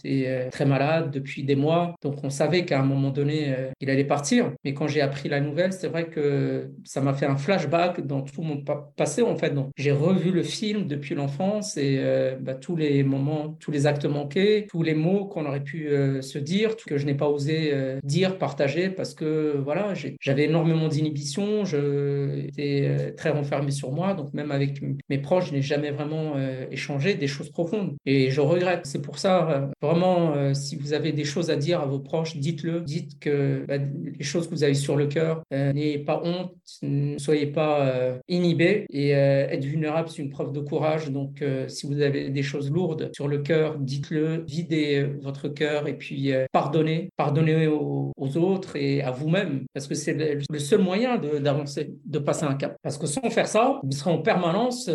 très 0.51 0.67
malade 0.67 1.11
depuis 1.11 1.45
des 1.45 1.57
mois, 1.57 1.95
donc 2.03 2.23
on 2.25 2.31
savait 2.31 2.65
qu'à 2.65 2.81
un 2.81 2.85
moment 2.85 3.11
donné, 3.11 3.55
il 3.81 3.91
allait 3.91 4.05
partir. 4.05 4.53
Mais 4.65 4.75
quand 4.75 4.89
j'ai 4.89 5.01
appris 5.01 5.29
la 5.29 5.41
nouvelle, 5.41 5.73
c'est 5.73 5.89
vrai 5.89 6.07
que 6.07 6.71
ça 6.85 7.01
m'a 7.01 7.15
fait 7.15 7.27
un 7.27 7.37
flashback 7.37 8.07
dans 8.07 8.23
tout 8.23 8.43
mon 8.43 8.63
passé 8.97 9.23
en 9.23 9.37
fait. 9.37 9.53
J'ai 9.77 9.93
revu 9.93 10.31
le 10.31 10.43
film 10.43 10.87
depuis 10.87 11.15
l'enfance 11.15 11.77
et 11.77 11.92
c'est 11.93 12.37
bah, 12.41 12.55
tous 12.55 12.77
les 12.77 13.03
moments, 13.03 13.57
tous 13.61 13.71
les 13.71 13.87
actes 13.87 14.05
manqués, 14.05 14.67
tous 14.69 14.83
les 14.83 14.95
mots 14.95 15.27
qu'on 15.27 15.47
aurait 15.47 15.63
pu 15.63 15.89
se 16.21 16.39
dire, 16.39 16.77
que 16.77 16.99
je 16.99 17.07
n'ai 17.07 17.15
pas 17.15 17.29
osé 17.29 17.73
dire, 18.03 18.39
partager, 18.39 18.91
parce 18.91 19.15
que 19.15 19.57
voilà, 19.63 19.95
j'avais 20.21 20.45
énormément 20.45 20.89
d'inhibition, 20.89 21.65
j'étais 21.65 23.15
très 23.17 23.31
renfermé 23.31 23.71
sur 23.71 23.93
moi, 23.93 24.15
donc 24.15 24.33
même 24.35 24.51
avec 24.51 24.81
mes 25.09 25.19
proches, 25.19 25.49
je 25.49 25.55
n'ai 25.55 25.63
jamais 25.63 25.91
vraiment 25.91 26.35
échangé 26.71 27.15
des 27.15 27.27
choses 27.27 27.51
profondes. 27.51 27.95
Et 28.07 28.31
je 28.31 28.41
regrette. 28.41 28.87
C'est 28.87 29.03
pour 29.03 29.19
ça, 29.19 29.71
vraiment, 29.81 30.55
si 30.55 30.77
vous 30.77 30.93
avez 30.93 31.13
des 31.13 31.25
choses 31.25 31.51
à 31.51 31.57
dire 31.57 31.81
à 31.81 31.87
vos 31.87 32.01
proches, 32.01 32.37
dites-le, 32.37 32.81
dites 32.81 33.19
que 33.19 33.65
bah, 33.67 33.77
les 33.79 34.25
choses 34.25 34.49
que 34.49 34.55
vous 34.55 34.65
avez 34.65 34.75
sur 34.75 34.97
le 34.97 35.07
cœur, 35.07 35.43
n'ayez 35.51 35.99
pas 35.99 36.23
honte, 36.25 36.55
ne 36.83 37.19
soyez 37.19 37.47
pas 37.47 37.93
inhibé 38.29 38.87
et 38.91 39.11
être 39.11 39.65
vulnérable, 39.65 40.09
c'est 40.09 40.23
une 40.23 40.31
preuve 40.31 40.53
de 40.53 40.61
courage. 40.61 41.11
Donc, 41.11 41.45
si 41.69 41.82
vous 41.87 42.01
avez 42.01 42.31
des 42.31 42.43
choses 42.43 42.71
lourdes 42.71 43.11
sur 43.15 43.29
le 43.29 43.39
cœur, 43.39 43.79
dites-le, 43.79 44.45
videz 44.47 45.07
votre 45.21 45.49
cœur 45.49 45.89
et 45.89 45.95
puis 45.95 46.33
pardonnez, 46.53 47.11
pardonnez 47.17 47.67
aux, 47.67 48.13
autres 48.37 48.77
et 48.77 49.03
à 49.03 49.11
vous-même, 49.11 49.67
parce 49.75 49.87
que 49.87 49.95
c'est 49.95 50.15
le, 50.15 50.59
seul 50.59 50.81
moyen 50.81 51.19
d'avancer, 51.19 51.95
de, 52.05 52.19
passer 52.19 52.45
un 52.45 52.55
cap. 52.55 52.77
Parce 52.83 52.97
que 52.97 53.07
sans 53.07 53.29
faire 53.31 53.47
ça, 53.47 53.81
vous 53.83 53.93
serez 53.93 54.11
en 54.11 54.19
permanence 54.19 54.91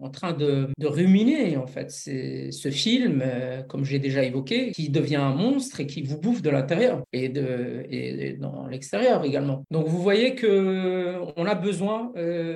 en 0.00 0.10
train 0.10 0.32
de, 0.32 0.68
ruminer, 0.82 1.56
en 1.56 1.66
fait. 1.66 1.90
C'est 1.90 2.50
ce 2.50 2.70
film, 2.70 3.22
comme 3.68 3.84
j'ai 3.84 3.98
déjà 3.98 4.24
évoqué, 4.24 4.72
qui 4.72 4.88
devient 4.88 5.16
un 5.16 5.34
monstre 5.34 5.80
et 5.80 5.86
qui 5.86 6.02
vous 6.02 6.18
bouffe 6.18 6.42
de 6.42 6.50
l'intérieur 6.50 7.02
et, 7.12 7.28
de, 7.28 7.84
et 7.88 8.36
dans 8.40 8.66
l'extérieur 8.66 9.24
également. 9.24 9.64
Donc, 9.70 9.86
vous 9.86 10.02
voyez 10.02 10.34
que 10.34 11.16
on 11.36 11.46
a 11.46 11.54
besoin 11.54 12.12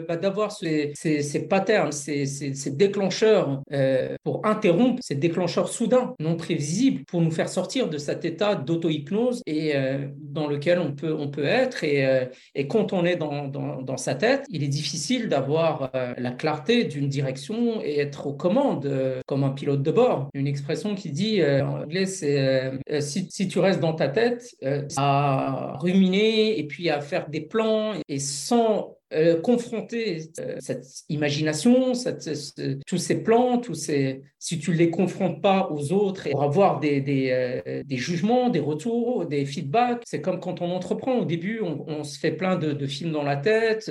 bah, 0.08 0.16
d'avoir 0.16 0.52
ces, 0.52 0.92
ces, 0.94 1.46
patterns, 1.46 1.92
ces, 1.92 2.26
ces 2.26 2.70
déclencheurs 2.70 3.62
euh, 3.72 4.16
pour 4.22 4.46
interrompre 4.46 5.02
ces 5.02 5.16
déclencheurs 5.16 5.68
soudains, 5.68 6.14
non 6.20 6.36
prévisibles, 6.36 7.04
pour 7.04 7.20
nous 7.20 7.30
faire 7.30 7.48
sortir 7.48 7.88
de 7.88 7.98
cet 7.98 8.24
état 8.24 8.54
d'auto-hypnose 8.54 9.42
et 9.46 9.74
euh, 9.74 10.06
dans 10.18 10.46
lequel 10.46 10.78
on 10.78 10.92
peut, 10.92 11.12
on 11.12 11.28
peut 11.28 11.44
être. 11.44 11.82
Et, 11.82 12.06
euh, 12.06 12.26
quand 12.68 12.92
on 12.92 13.04
est 13.04 13.16
dans, 13.16 13.48
dans, 13.48 13.96
sa 13.96 14.14
tête, 14.14 14.44
il 14.50 14.62
est 14.62 14.68
difficile 14.68 15.28
d'avoir 15.28 15.90
la 16.18 16.30
clarté 16.32 16.84
d'une 16.84 17.08
direction 17.08 17.80
et 17.82 17.98
être 18.00 18.26
aux 18.26 18.34
commandes 18.34 18.90
comme 19.26 19.44
un 19.44 19.50
pilote 19.50 19.82
de 19.82 19.90
bord. 19.90 20.28
Une 20.34 20.46
expression 20.46 20.94
qui 20.94 21.10
dit 21.10 21.42
en 21.42 21.82
anglais, 21.82 22.06
c'est 22.06 22.72
si, 23.00 23.48
tu 23.48 23.58
restes 23.58 23.80
dans 23.80 23.94
ta 23.94 24.08
tête 24.08 24.56
à 24.96 25.76
ruminer 25.78 26.58
et 26.58 26.64
puis 26.64 26.90
à 26.90 27.00
faire 27.00 27.28
des 27.28 27.40
plans 27.40 27.94
et 28.08 28.18
sans 28.18 28.95
euh, 29.12 29.40
confronter 29.40 30.30
euh, 30.40 30.56
cette 30.58 31.04
imagination, 31.08 31.92
tous 32.86 32.98
ces 32.98 33.22
plans, 33.22 33.58
tous 33.58 33.74
ces, 33.74 34.22
si 34.46 34.60
tu 34.60 34.70
ne 34.70 34.76
les 34.76 34.90
confrontes 34.90 35.42
pas 35.42 35.68
aux 35.72 35.92
autres, 35.92 36.30
pour 36.30 36.44
avoir 36.44 36.78
des, 36.78 37.02
euh, 37.32 37.82
des, 37.84 37.96
jugements, 37.96 38.48
des 38.48 38.60
retours, 38.60 39.26
des 39.26 39.44
feedbacks, 39.44 40.02
c'est 40.06 40.20
comme 40.20 40.38
quand 40.38 40.62
on 40.62 40.70
entreprend. 40.70 41.14
Au 41.18 41.24
début, 41.24 41.60
on, 41.60 42.04
se 42.04 42.16
fait 42.16 42.30
plein 42.30 42.54
de, 42.54 42.72
de, 42.72 42.86
films 42.86 43.10
dans 43.10 43.24
la 43.24 43.36
tête, 43.36 43.90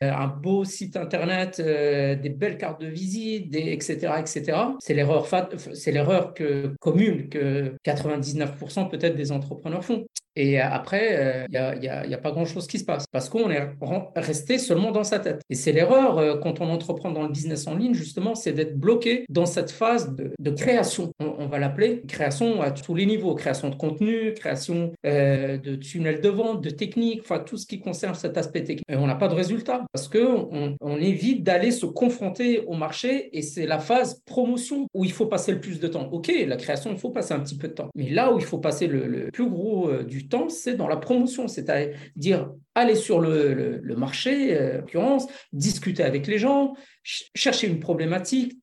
un 0.00 0.26
beau 0.26 0.64
site 0.64 0.96
internet, 0.96 1.60
des 1.60 2.30
belles 2.30 2.56
cartes 2.56 2.80
de 2.80 2.86
visite, 2.86 3.54
etc., 3.54 4.14
etc. 4.18 4.58
C'est 4.78 4.94
l'erreur, 4.94 5.26
c'est 5.74 5.92
l'erreur 5.92 6.32
que, 6.32 6.72
commune 6.80 7.28
que 7.28 7.74
99% 7.84 8.88
peut-être 8.88 9.16
des 9.16 9.32
entrepreneurs 9.32 9.84
font. 9.84 10.06
Et 10.36 10.60
après, 10.60 11.46
il 11.52 12.08
n'y 12.08 12.14
a, 12.14 12.18
pas 12.18 12.30
grand-chose 12.30 12.66
qui 12.66 12.78
se 12.78 12.84
passe 12.84 13.06
parce 13.10 13.28
qu'on 13.28 13.50
est 13.50 13.68
resté 14.16 14.58
seulement 14.58 14.92
dans 14.92 15.04
sa 15.04 15.18
tête. 15.18 15.42
Et 15.50 15.54
c'est 15.54 15.72
l'erreur 15.72 16.18
euh, 16.18 16.36
quand 16.38 16.60
on 16.60 16.70
entreprend 16.70 17.10
dans 17.10 17.22
le 17.22 17.28
business 17.28 17.66
en 17.66 17.74
ligne, 17.74 17.94
justement, 17.94 18.34
c'est 18.34 18.52
d'être 18.52 18.78
bloqué 18.78 19.24
dans 19.28 19.46
cette 19.46 19.70
phase 19.70 19.89
de, 19.96 20.50
création. 20.50 21.12
On, 21.20 21.46
va 21.46 21.58
l'appeler 21.58 22.02
création 22.06 22.62
à 22.62 22.70
tous 22.70 22.94
les 22.94 23.06
niveaux, 23.06 23.34
création 23.34 23.70
de 23.70 23.74
contenu, 23.74 24.34
création 24.34 24.92
euh, 25.06 25.58
de 25.58 25.74
tunnels 25.76 26.20
de 26.20 26.28
vente, 26.28 26.62
de 26.62 26.70
technique, 26.70 27.20
enfin 27.22 27.40
tout 27.40 27.56
ce 27.56 27.66
qui 27.66 27.80
concerne 27.80 28.14
cet 28.14 28.36
aspect 28.36 28.64
technique. 28.64 28.84
On 28.88 29.06
n'a 29.06 29.14
pas 29.14 29.28
de 29.28 29.34
résultat 29.34 29.84
parce 29.92 30.08
qu'on 30.08 30.76
on 30.80 30.96
évite 30.96 31.42
d'aller 31.42 31.70
se 31.70 31.86
confronter 31.86 32.64
au 32.66 32.74
marché 32.74 33.36
et 33.36 33.42
c'est 33.42 33.66
la 33.66 33.78
phase 33.78 34.20
promotion 34.26 34.86
où 34.94 35.04
il 35.04 35.12
faut 35.12 35.26
passer 35.26 35.52
le 35.52 35.60
plus 35.60 35.80
de 35.80 35.88
temps. 35.88 36.08
Ok, 36.12 36.32
la 36.46 36.56
création, 36.56 36.90
il 36.92 36.98
faut 36.98 37.10
passer 37.10 37.34
un 37.34 37.40
petit 37.40 37.56
peu 37.56 37.68
de 37.68 37.74
temps. 37.74 37.90
Mais 37.94 38.10
là 38.10 38.32
où 38.32 38.38
il 38.38 38.44
faut 38.44 38.58
passer 38.58 38.86
le, 38.86 39.30
plus 39.32 39.48
gros 39.48 39.88
euh, 39.88 40.04
du 40.04 40.28
temps, 40.28 40.48
c'est 40.48 40.74
dans 40.74 40.88
la 40.88 40.96
promotion, 40.96 41.48
c'est-à-dire 41.48 42.50
aller 42.74 42.94
sur 42.94 43.20
le, 43.20 43.80
marché, 43.96 44.56
euh, 44.56 44.74
en 44.74 44.76
l'occurrence, 44.78 45.26
discuter 45.52 46.02
avec 46.02 46.26
les 46.26 46.38
gens, 46.38 46.74
chercher 47.02 47.66
une 47.66 47.80
problématique, 47.80 48.59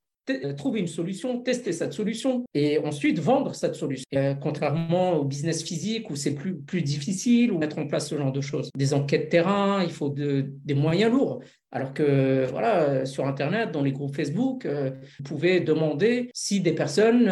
trouver 0.57 0.79
une 0.79 0.87
solution, 0.87 1.39
tester 1.39 1.71
cette 1.71 1.93
solution 1.93 2.45
et 2.53 2.77
ensuite 2.79 3.19
vendre 3.19 3.55
cette 3.55 3.75
solution. 3.75 4.05
Euh, 4.15 4.33
contrairement 4.35 5.17
au 5.17 5.25
business 5.25 5.63
physique 5.63 6.09
où 6.09 6.15
c'est 6.15 6.35
plus, 6.35 6.81
difficile, 6.81 7.51
ou 7.51 7.57
mettre 7.57 7.79
en 7.79 7.87
place 7.87 8.09
ce 8.09 8.17
genre 8.17 8.31
de 8.31 8.41
choses. 8.41 8.69
Des 8.75 8.93
enquêtes 8.93 9.29
terrain, 9.29 9.83
il 9.83 9.91
faut 9.91 10.09
des 10.09 10.73
moyens 10.73 11.11
lourds. 11.11 11.39
Alors 11.71 11.93
que 11.93 12.45
voilà, 12.49 13.05
sur 13.05 13.27
Internet, 13.27 13.71
dans 13.71 13.81
les 13.81 13.91
groupes 13.91 14.15
Facebook, 14.15 14.65
euh, 14.65 14.91
vous 15.17 15.23
pouvez 15.23 15.59
demander 15.59 16.29
si 16.33 16.61
des 16.61 16.71
personnes, 16.71 17.29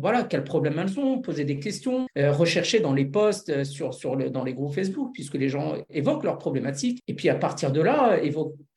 voilà, 0.00 0.22
quels 0.22 0.44
problèmes 0.44 0.78
elles 0.78 0.98
ont, 0.98 1.20
poser 1.20 1.44
des 1.44 1.58
questions, 1.58 2.06
rechercher 2.16 2.80
dans 2.80 2.94
les 2.94 3.04
posts 3.04 3.64
sur, 3.64 3.92
sur 3.92 4.16
dans 4.16 4.44
les 4.44 4.54
groupes 4.54 4.74
Facebook, 4.74 5.10
puisque 5.12 5.34
les 5.34 5.48
gens 5.48 5.74
évoquent 5.90 6.24
leurs 6.24 6.38
problématiques. 6.38 7.02
Et 7.08 7.14
puis 7.14 7.28
à 7.28 7.34
partir 7.34 7.70
de 7.70 7.80
là, 7.80 8.18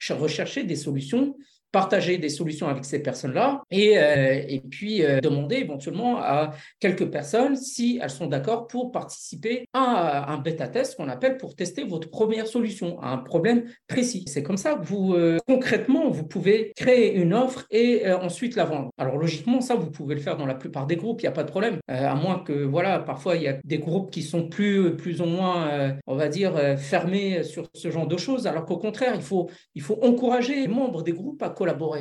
rechercher 0.10 0.64
des 0.64 0.76
solutions 0.76 1.36
partager 1.72 2.18
des 2.18 2.30
solutions 2.30 2.68
avec 2.68 2.86
ces 2.86 3.02
personnes-là 3.02 3.62
et, 3.72 3.98
euh, 3.98 4.42
et 4.48 4.60
puis 4.60 5.04
euh, 5.04 5.22
demander 5.22 5.58
éventuellement 5.58 6.18
à 6.18 6.52
quelques 6.80 7.10
personnes 7.10 7.56
si 7.56 8.00
elles 8.02 8.10
sont 8.10 8.28
d'accord 8.28 8.68
pour 8.68 8.92
participer 8.92 9.66
à 9.74 10.32
un 10.32 10.38
bêta-test 10.38 10.98
qu'on 10.98 11.10
appelle 11.10 11.38
pour 11.38 11.56
tester 11.56 11.84
votre 11.84 12.10
première 12.10 12.48
solution 12.48 13.00
à 13.02 13.10
un 13.10 13.18
problème 13.18 13.64
précis. 13.88 14.26
C'est 14.28 14.44
comme 14.44 14.58
ça 14.58 14.76
que 14.76 14.86
vous, 14.86 15.14
euh, 15.14 15.38
concrètement, 15.48 16.10
vous 16.10 16.26
pouvez 16.26 16.74
créer 16.76 17.16
une 17.16 17.34
offre 17.34 17.66
et 17.72 18.10
ensuite 18.12 18.56
la 18.56 18.66
vendre. 18.66 18.90
Alors 18.98 19.18
logiquement, 19.18 19.62
ça, 19.62 19.76
vous 19.76 19.92
pouvez 19.92 20.16
le 20.16 20.22
faire 20.22 20.38
dans 20.38 20.46
la 20.46 20.56
plupart 20.56 20.88
des 20.88 20.96
groupes, 20.96 21.22
il 21.22 21.26
n'y 21.26 21.30
a 21.30 21.34
pas 21.34 21.44
de 21.44 21.50
problème. 21.50 21.80
à 21.88 22.16
moins 22.16 22.40
que, 22.40 22.54
voilà, 22.54 23.00
parfois, 23.00 23.36
il 23.36 23.44
y 23.44 23.48
a 23.48 23.58
des 23.64 23.80
groupes 23.80 24.12
qui 24.12 24.22
sont 24.22 24.48
plus, 24.48 24.96
plus 24.96 25.22
ou 25.22 25.26
moins, 25.26 25.96
on 26.08 26.16
va 26.16 26.28
dire, 26.28 26.54
fermés 26.78 27.44
sur 27.44 27.68
ce 27.74 27.92
genre 27.92 28.08
de 28.08 28.18
choses, 28.18 28.48
alors 28.48 28.66
qu'au 28.66 28.78
contraire, 28.78 29.14
il 29.16 29.22
faut, 29.22 29.50
il 29.76 29.82
faut 29.82 30.00
encourager 30.02 30.56
les 30.56 30.68
membres 30.68 31.04
des 31.04 31.14
groupes 31.14 31.42
à 31.44 31.50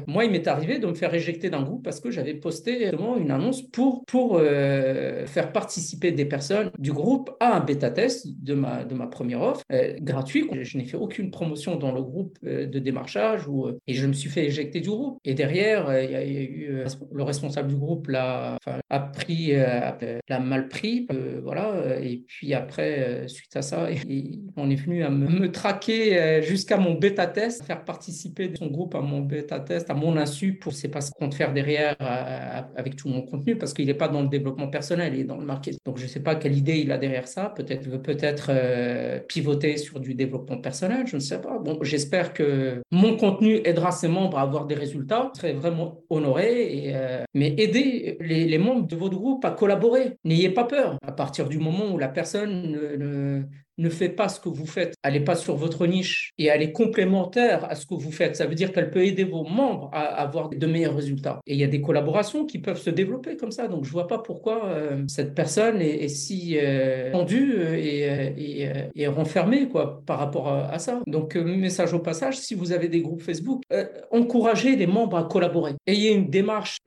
Moi, 0.07 0.25
il 0.25 0.31
m'est 0.31 0.47
arrivé 0.47 0.79
de 0.79 0.87
me 0.87 0.95
faire 0.95 1.15
éjecter 1.15 1.51
d'un 1.51 1.63
groupe 1.63 1.85
parce 1.85 2.01
que 2.01 2.11
j'avais 2.11 2.35
posté 2.35 2.91
une 3.19 3.31
annonce 3.31 3.63
pour, 3.63 4.05
pour 4.05 4.39
euh, 4.39 5.27
faire 5.27 5.53
participer 5.53 6.13
des 6.13 6.25
personnes 6.25 6.71
du 6.79 6.93
groupe 6.93 7.31
à 7.41 7.57
un 7.57 7.61
bêta-test 7.61 8.27
de 8.43 8.55
ma, 8.55 8.85
de 8.85 8.95
ma 8.95 9.07
première 9.07 9.43
offre 9.43 9.63
euh, 9.73 9.95
gratuit. 10.01 10.49
Je 10.63 10.79
n'ai 10.79 10.85
fait 10.85 10.97
aucune 10.97 11.31
promotion 11.31 11.77
dans 11.77 11.93
le 11.93 12.03
groupe 12.03 12.39
euh, 12.45 12.67
de 12.67 12.79
démarchage 12.79 13.47
ou, 13.49 13.69
et 13.87 13.95
je 13.95 14.07
me 14.07 14.13
suis 14.13 14.31
fait 14.31 14.47
éjecter 14.47 14.81
du 14.81 14.89
groupe. 14.89 15.19
Et 15.25 15.35
derrière, 15.35 16.03
il 16.03 16.11
y, 16.11 16.17
a, 16.17 16.25
eu 16.25 16.85
le 17.13 17.23
responsable 17.23 17.69
du 17.69 17.77
groupe 17.77 18.09
l'a 18.09 18.59
a 18.89 19.01
pris, 19.01 19.53
l'a 19.53 20.41
mal 20.41 20.69
pris, 20.69 21.07
voilà. 21.43 22.01
Et 22.01 22.23
puis 22.27 22.55
après, 22.55 23.29
suite 23.29 23.57
à 23.57 23.63
ça, 23.63 23.89
on 24.57 24.71
est 24.71 24.75
venu 24.75 25.03
à 25.03 25.11
me, 25.11 25.51
traquer 25.51 26.43
jusqu'à 26.43 26.77
mon 26.77 26.95
bêta-test, 26.95 27.65
faire 27.65 27.85
participer 27.85 28.49
de 28.49 28.57
son 28.57 28.69
groupe 28.69 28.95
à 28.95 29.01
mon 29.01 29.21
bêta 29.21 29.50
à 29.53 29.95
mon 29.95 30.17
insu 30.17 30.55
pour 30.55 30.73
c'est 30.73 30.89
pas 30.89 31.01
ce 31.01 31.11
qu'on 31.11 31.27
compte 31.27 31.35
faire 31.35 31.53
derrière 31.53 31.97
euh, 32.01 32.61
avec 32.77 32.97
tout 32.97 33.09
mon 33.09 33.23
contenu 33.23 33.57
parce 33.57 33.73
qu'il 33.73 33.87
n'est 33.87 33.95
pas 33.95 34.09
dans 34.09 34.23
le 34.23 34.29
développement 34.29 34.69
personnel, 34.69 35.15
il 35.15 35.21
est 35.21 35.25
dans 35.25 35.37
le 35.37 35.45
marketing. 35.45 35.79
Donc 35.85 35.99
je 35.99 36.07
sais 36.07 36.21
pas 36.21 36.35
quelle 36.35 36.57
idée 36.57 36.79
il 36.79 36.93
a 36.93 36.99
derrière 36.99 37.29
ça. 37.29 37.53
Peut-être 37.57 37.87
veut 37.87 38.03
peut-être 38.03 38.51
euh, 38.51 39.21
pivoter 39.21 39.77
sur 39.77 40.01
du 40.01 40.15
développement 40.15 40.59
personnel, 40.59 41.07
je 41.07 41.17
ne 41.17 41.21
sais 41.21 41.41
pas. 41.41 41.59
Bon, 41.59 41.79
j'espère 41.83 42.33
que 42.33 42.81
mon 42.91 43.17
contenu 43.17 43.61
aidera 43.65 43.93
ses 43.93 44.09
membres 44.09 44.39
à 44.39 44.43
avoir 44.43 44.67
des 44.67 44.75
résultats. 44.75 45.31
Je 45.35 45.41
serai 45.41 45.53
vraiment 45.53 46.03
honoré. 46.11 46.77
Et, 46.77 46.93
euh, 46.95 47.25
mais 47.35 47.55
aidez 47.59 48.17
les, 48.21 48.59
membres 48.59 48.87
de 48.87 48.97
votre 48.97 49.17
groupe 49.17 49.45
à 49.45 49.51
collaborer. 49.51 50.19
N'ayez 50.25 50.51
pas 50.51 50.65
peur. 50.65 50.99
À 51.07 51.13
partir 51.13 51.49
du 51.49 51.59
moment 51.59 51.93
où 51.93 51.99
la 51.99 52.09
personne 52.09 52.71
ne, 52.71 52.97
ne 52.97 53.43
ne 53.81 53.89
fait 53.89 54.09
pas 54.09 54.29
ce 54.29 54.41
que 54.41 54.49
vous 54.49 54.67
faites, 54.67 54.95
elle 55.03 55.15
n'est 55.15 55.25
pas 55.25 55.37
sur 55.37 55.57
votre 55.57 55.87
niche 55.87 56.33
et 56.39 56.47
elle 56.47 56.63
est 56.63 56.73
complémentaire 56.73 57.65
à 57.71 57.75
ce 57.75 57.87
que 57.87 57.95
vous 57.95 58.13
faites. 58.13 58.37
Ça 58.37 58.47
veut 58.47 58.55
dire 58.55 58.73
qu'elle 58.73 58.91
peut 58.91 59.05
aider 59.05 59.25
vos 59.25 59.45
membres 59.45 59.91
à 59.93 60.03
avoir 60.03 60.51
de 60.51 60.67
meilleurs 60.67 60.95
résultats. 60.95 61.41
Et 61.47 61.55
il 61.55 61.61
y 61.61 61.65
a 61.65 61.69
des 61.69 61.81
collaborations 61.81 62.45
qui 62.47 62.59
peuvent 62.59 62.81
se 62.81 62.91
développer 62.91 63.37
comme 63.37 63.51
ça. 63.51 63.69
Donc 63.69 63.85
je 63.85 63.91
ne 63.91 63.93
vois 63.93 64.07
pas 64.07 64.19
pourquoi 64.19 64.67
euh, 64.67 65.03
cette 65.09 65.35
personne 65.35 65.81
est, 65.81 66.09
si 66.09 66.59
euh, 66.61 67.11
tendue 67.13 67.55
euh, 67.57 68.31
et, 68.37 69.07
renfermée 69.07 69.69
quoi, 69.69 70.03
par 70.07 70.19
rapport 70.19 70.49
à, 70.49 70.79
ça. 70.79 71.01
Donc 71.07 71.35
message 71.37 71.93
au 71.95 71.99
passage, 71.99 72.39
si 72.39 72.55
vous 72.55 72.73
avez 72.73 72.89
des 72.89 73.01
groupes 73.01 73.23
Facebook, 73.23 73.63
encouragez 74.11 74.77
les 74.77 74.87
membres 74.87 75.17
à 75.17 75.25
collaborer. 75.25 75.73
Ayez 75.87 76.13
une 76.13 76.31
démarche 76.31 76.79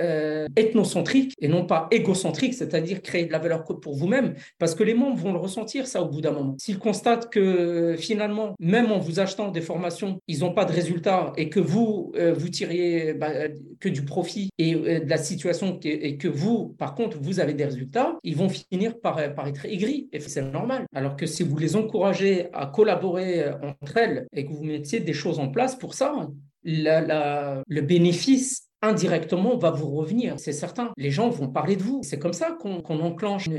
ethnocentrique 0.56 1.34
et 1.42 1.48
non 1.48 1.66
pas 1.66 1.88
égocentrique, 1.92 2.54
c'est-à-dire 2.54 3.02
créer 3.02 3.26
de 3.26 3.32
la 3.32 3.40
valeur 3.40 3.64
pour 3.64 3.96
vous-même, 3.96 4.34
parce 4.60 4.76
que 4.76 4.84
les 4.84 4.94
membres 4.94 5.18
vont 5.18 5.34
le 5.34 5.40
ressentir 5.40 5.88
ça 5.88 6.02
au 6.02 6.08
bout 6.08 6.22
d'un 6.22 6.32
moment. 6.32 6.56
Constatent 6.84 7.30
que 7.30 7.96
finalement, 7.98 8.56
même 8.60 8.92
en 8.92 9.00
vous 9.00 9.20
achetant 9.20 9.50
des 9.50 9.62
formations, 9.62 10.20
ils 10.28 10.42
n'ont 10.42 10.54
pas 10.54 10.66
de 10.66 10.72
résultats 10.72 11.34
et 11.38 11.50
que 11.50 11.60
vous, 11.60 12.12
euh, 12.16 12.34
vous 12.34 12.50
tiriez 12.50 13.14
bah, 13.14 13.32
que 13.80 13.90
du 13.90 14.04
profit 14.04 14.50
et 14.58 14.76
euh, 14.76 15.00
de 15.00 15.10
la 15.10 15.18
situation 15.18 15.80
et 15.84 16.18
que 16.18 16.28
vous, 16.28 16.76
par 16.78 16.94
contre, 16.94 17.18
vous 17.20 17.40
avez 17.40 17.54
des 17.54 17.66
résultats, 17.66 18.18
ils 18.24 18.36
vont 18.36 18.50
finir 18.50 19.00
par, 19.00 19.34
par 19.34 19.48
être 19.48 19.66
aigris. 19.66 20.10
Et 20.12 20.20
c'est 20.20 20.42
normal. 20.42 20.86
Alors 20.94 21.16
que 21.16 21.26
si 21.26 21.44
vous 21.44 21.58
les 21.58 21.76
encouragez 21.76 22.48
à 22.54 22.68
collaborer 22.68 23.46
entre 23.64 23.98
elles 23.98 24.28
et 24.34 24.46
que 24.46 24.52
vous 24.52 24.64
mettiez 24.64 25.00
des 25.00 25.14
choses 25.14 25.40
en 25.40 25.50
place 25.50 25.76
pour 25.76 25.94
ça, 25.94 26.28
le 26.64 27.82
bénéfice 27.82 28.70
indirectement 28.84 29.58
va 29.58 29.72
vous 29.72 29.90
revenir, 29.90 30.36
c'est 30.38 30.52
certain. 30.52 30.92
Les 30.98 31.10
gens 31.10 31.30
vont 31.30 31.48
parler 31.48 31.76
de 31.76 31.84
vous. 31.84 32.02
C'est 32.04 32.20
comme 32.20 32.34
ça 32.34 32.52
qu'on 32.60 33.00
enclenche 33.00 33.50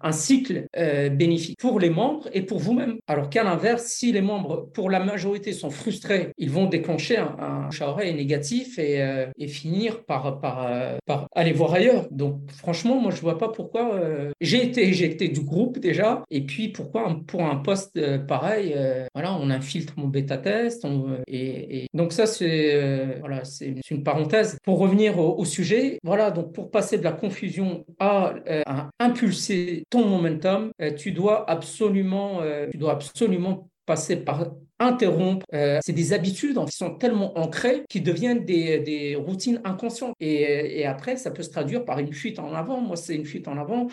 un 0.00 0.12
cycle 0.12 0.66
euh, 0.76 1.10
bénéfique 1.10 1.58
pour 1.60 1.78
les 1.78 1.90
membres 1.90 2.28
et 2.32 2.42
pour 2.42 2.58
vous-même. 2.58 2.96
Alors 3.06 3.28
qu'à 3.28 3.44
l'inverse, 3.44 3.84
si 3.84 4.12
les 4.12 4.22
membres, 4.22 4.68
pour 4.72 4.90
la 4.90 5.00
majorité, 5.00 5.52
sont 5.52 5.70
frustrés, 5.70 6.32
ils 6.38 6.50
vont 6.50 6.66
déclencher 6.66 7.18
un, 7.18 7.36
un 7.38 8.12
négatif 8.12 8.78
et, 8.78 9.02
euh, 9.02 9.26
finir 9.46 10.00
euh, 10.10 10.98
par, 11.06 11.28
aller 11.34 11.52
voir 11.52 11.74
ailleurs. 11.74 12.08
Donc 12.10 12.50
franchement, 12.50 12.98
moi, 13.00 13.12
je 13.12 13.20
vois 13.20 13.38
pas 13.38 13.48
pourquoi 13.48 14.00
j'ai 14.40 14.64
été 14.64 14.88
éjecté 14.88 15.28
du 15.28 15.40
groupe 15.40 15.78
déjà. 15.78 16.24
Et 16.30 16.40
puis 16.40 16.68
pourquoi 16.68 17.14
pour 17.26 17.42
un 17.44 17.56
poste 17.56 18.00
pareil, 18.26 18.74
voilà, 19.14 19.36
on 19.38 19.50
infiltre 19.50 19.92
mon 19.96 20.08
bêta-test. 20.08 20.86
Et, 21.26 21.84
et, 21.84 21.86
donc 21.92 22.12
ça, 22.12 22.26
c'est 22.26 23.18
voilà, 23.20 23.44
c'est 23.44 23.74
une 23.90 24.02
parenthèse 24.02 24.45
pour 24.62 24.78
revenir 24.78 25.18
au, 25.18 25.44
sujet, 25.44 25.98
voilà, 26.02 26.30
donc 26.30 26.52
pour 26.52 26.70
passer 26.70 26.98
de 26.98 27.04
la 27.04 27.12
confusion 27.12 27.84
à, 27.98 28.34
euh, 28.48 28.62
impulser 28.98 29.84
ton 29.90 30.06
momentum, 30.06 30.70
euh, 30.80 30.92
tu 30.94 31.12
dois 31.12 31.48
absolument, 31.48 32.40
euh, 32.42 32.68
tu 32.70 32.78
dois 32.78 32.92
absolument 32.92 33.68
passer 33.86 34.16
par 34.16 34.46
interrompre. 34.78 35.46
c'est 35.80 35.94
des 35.94 36.12
habitudes 36.12 36.58
qui 36.66 36.76
sont 36.76 36.96
tellement 36.96 37.38
ancrées 37.38 37.84
qu'ils 37.88 38.02
deviennent 38.02 38.44
des, 38.44 38.78
des, 38.80 39.16
routines 39.16 39.58
inconscientes. 39.64 40.14
Et, 40.20 40.80
et, 40.80 40.84
après, 40.84 41.16
ça 41.16 41.30
peut 41.30 41.42
se 41.42 41.48
traduire 41.48 41.86
par 41.86 41.98
une 41.98 42.12
fuite 42.12 42.38
en 42.38 42.52
avant. 42.52 42.82
Moi, 42.82 42.96
c'est 42.96 43.14
une 43.14 43.24
fuite 43.24 43.48
en 43.48 43.56
avant 43.56 43.86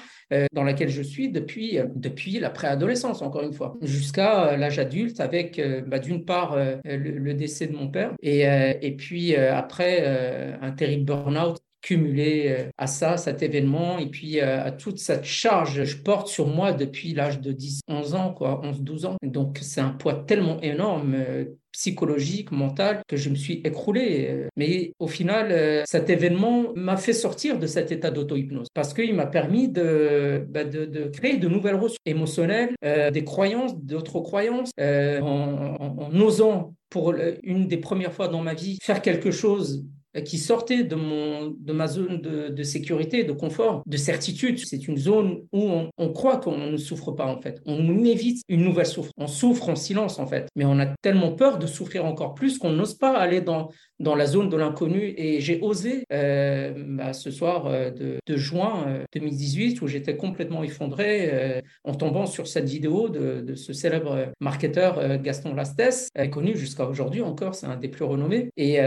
dans 0.51 0.63
laquelle 0.63 0.89
je 0.89 1.01
suis 1.01 1.29
depuis, 1.29 1.79
depuis 1.95 2.39
la 2.39 2.49
préadolescence, 2.49 3.21
encore 3.21 3.43
une 3.43 3.53
fois, 3.53 3.77
jusqu'à 3.81 4.57
l'âge 4.57 4.77
adulte 4.77 5.21
avec, 5.21 5.61
bah, 5.87 5.99
d'une 5.99 6.25
part, 6.25 6.57
le, 6.83 7.33
décès 7.33 7.67
de 7.67 7.75
mon 7.75 7.87
père 7.87 8.11
et, 8.21 8.41
et 8.81 8.91
puis 8.91 9.35
après, 9.37 10.57
un 10.61 10.71
terrible 10.71 11.05
burn-out 11.05 11.62
cumulé 11.83 12.45
euh, 12.47 12.69
à 12.77 12.87
ça, 12.87 13.17
cet 13.17 13.43
événement, 13.43 13.99
et 13.99 14.07
puis 14.07 14.39
euh, 14.39 14.63
à 14.63 14.71
toute 14.71 14.97
cette 14.97 15.25
charge 15.25 15.75
que 15.75 15.83
je 15.83 15.97
porte 15.97 16.29
sur 16.29 16.47
moi 16.47 16.71
depuis 16.71 17.13
l'âge 17.13 17.41
de 17.41 17.51
10, 17.51 17.81
11 17.87 18.15
ans, 18.15 18.33
quoi, 18.33 18.61
11, 18.63 18.81
12 18.81 19.05
ans. 19.05 19.17
Donc 19.21 19.59
c'est 19.61 19.81
un 19.81 19.89
poids 19.89 20.15
tellement 20.15 20.61
énorme 20.61 21.13
euh, 21.15 21.45
psychologique, 21.73 22.51
mental, 22.51 23.01
que 23.07 23.17
je 23.17 23.29
me 23.29 23.35
suis 23.35 23.61
écroulé. 23.65 24.47
Mais 24.55 24.93
au 24.99 25.07
final, 25.07 25.83
cet 25.87 26.11
événement 26.11 26.71
m'a 26.75 26.97
fait 26.97 27.13
sortir 27.13 27.57
de 27.57 27.65
cet 27.65 27.91
état 27.91 28.11
d'auto-hypnose 28.11 28.67
parce 28.75 28.93
qu'il 28.93 29.15
m'a 29.15 29.25
permis 29.25 29.69
de, 29.69 30.45
bah, 30.49 30.65
de, 30.65 30.85
de, 30.85 31.05
créer 31.05 31.37
de 31.37 31.47
nouvelles 31.47 31.73
ressources 31.73 31.97
émotionnelles, 32.05 32.75
des 32.83 33.23
croyances, 33.23 33.75
d'autres 33.75 34.19
croyances, 34.19 34.69
en, 34.79 36.11
osant 36.13 36.75
pour 36.91 37.15
une 37.41 37.67
des 37.67 37.77
premières 37.77 38.13
fois 38.13 38.27
dans 38.27 38.43
ma 38.43 38.53
vie 38.53 38.77
faire 38.79 39.01
quelque 39.01 39.31
chose 39.31 39.83
qui 40.21 40.37
sortait 40.37 40.83
de, 40.83 40.95
mon, 40.95 41.55
de 41.57 41.73
ma 41.73 41.87
zone 41.87 42.21
de, 42.21 42.49
de 42.49 42.63
sécurité, 42.63 43.23
de 43.23 43.31
confort, 43.31 43.81
de 43.85 43.97
certitude. 43.97 44.59
C'est 44.59 44.87
une 44.87 44.97
zone 44.97 45.41
où 45.51 45.61
on, 45.61 45.89
on 45.97 46.09
croit 46.11 46.37
qu'on 46.37 46.57
ne 46.57 46.77
souffre 46.77 47.11
pas 47.11 47.25
en 47.25 47.41
fait. 47.41 47.61
On 47.65 48.03
évite 48.05 48.43
une 48.47 48.63
nouvelle 48.63 48.85
souffrance. 48.85 49.13
On 49.17 49.27
souffre 49.27 49.69
en 49.69 49.75
silence 49.75 50.19
en 50.19 50.27
fait. 50.27 50.47
Mais 50.55 50.65
on 50.65 50.79
a 50.79 50.85
tellement 51.01 51.31
peur 51.31 51.57
de 51.57 51.65
souffrir 51.65 52.05
encore 52.05 52.35
plus 52.35 52.59
qu'on 52.59 52.71
n'ose 52.71 52.93
pas 52.93 53.17
aller 53.17 53.41
dans, 53.41 53.69
dans 54.03 54.15
la 54.15 54.25
zone 54.27 54.49
de 54.49 54.57
l'inconnu. 54.57 55.13
Et 55.17 55.41
j'ai 55.41 55.59
osé 55.61 56.05
euh, 56.11 56.73
bah, 56.77 57.13
ce 57.13 57.31
soir 57.31 57.65
euh, 57.67 57.89
de, 57.89 58.37
juin 58.37 58.85
2018 59.13 59.77
euh, 59.77 59.85
où 59.85 59.87
j'étais 59.87 60.15
complètement 60.15 60.63
effondré 60.63 61.61
en 61.83 61.93
tombant 61.93 62.25
sur 62.25 62.47
cette 62.47 62.67
vidéo 62.67 63.09
de, 63.09 63.55
ce 63.55 63.73
célèbre 63.73 64.33
marketeur 64.39 65.17
Gaston 65.19 65.53
Lastès, 65.53 66.09
connu 66.31 66.57
jusqu'à 66.57 66.85
aujourd'hui 66.85 67.21
encore, 67.21 67.55
c'est 67.55 67.65
un 67.65 67.77
des 67.77 67.87
plus 67.87 68.03
renommés. 68.03 68.49
Et, 68.57 68.79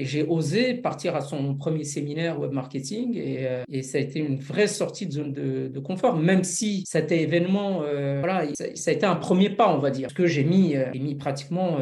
j'ai 0.00 0.24
osé 0.24 0.74
partir 0.74 1.14
à 1.14 1.20
son 1.20 1.54
premier 1.54 1.84
séminaire 1.84 2.40
web 2.40 2.52
marketing 2.52 3.16
et, 3.16 3.82
ça 3.82 3.98
a 3.98 4.00
été 4.00 4.18
une 4.18 4.38
vraie 4.38 4.66
sortie 4.66 5.06
de 5.06 5.12
zone 5.12 5.32
de, 5.32 5.78
confort, 5.78 6.16
même 6.16 6.42
si 6.42 6.82
cet 6.86 7.12
événement, 7.12 7.82
voilà, 8.18 8.44
ça, 8.54 8.90
a 8.90 8.94
été 8.94 9.06
un 9.06 9.16
premier 9.16 9.50
pas, 9.50 9.72
on 9.72 9.78
va 9.78 9.90
dire, 9.90 10.08
parce 10.08 10.14
que 10.14 10.26
j'ai 10.26 10.44
mis, 10.44 10.74
mis 10.94 11.14
pratiquement 11.14 11.78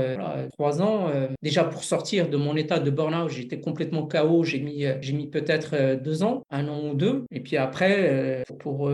trois 0.53 0.83
ans 0.83 1.09
déjà 1.43 1.65
pour 1.65 1.85
sortir 1.85 2.29
de 2.29 2.37
mon 2.37 2.57
état 2.57 2.66
de 2.67 2.91
burn-out. 2.91 3.31
J'étais 3.31 3.61
complètement 3.61 4.07
KO, 4.07 4.45
j'ai 4.45 4.61
mis, 4.61 4.85
j'ai 5.01 5.13
mis 5.13 5.29
peut-être 5.29 6.01
deux 6.03 6.23
ans, 6.23 6.43
un 6.51 6.69
an 6.69 6.91
ou 6.91 6.95
deux, 6.95 7.25
et 7.31 7.41
puis 7.41 7.57
après, 7.57 8.45
pour 8.59 8.91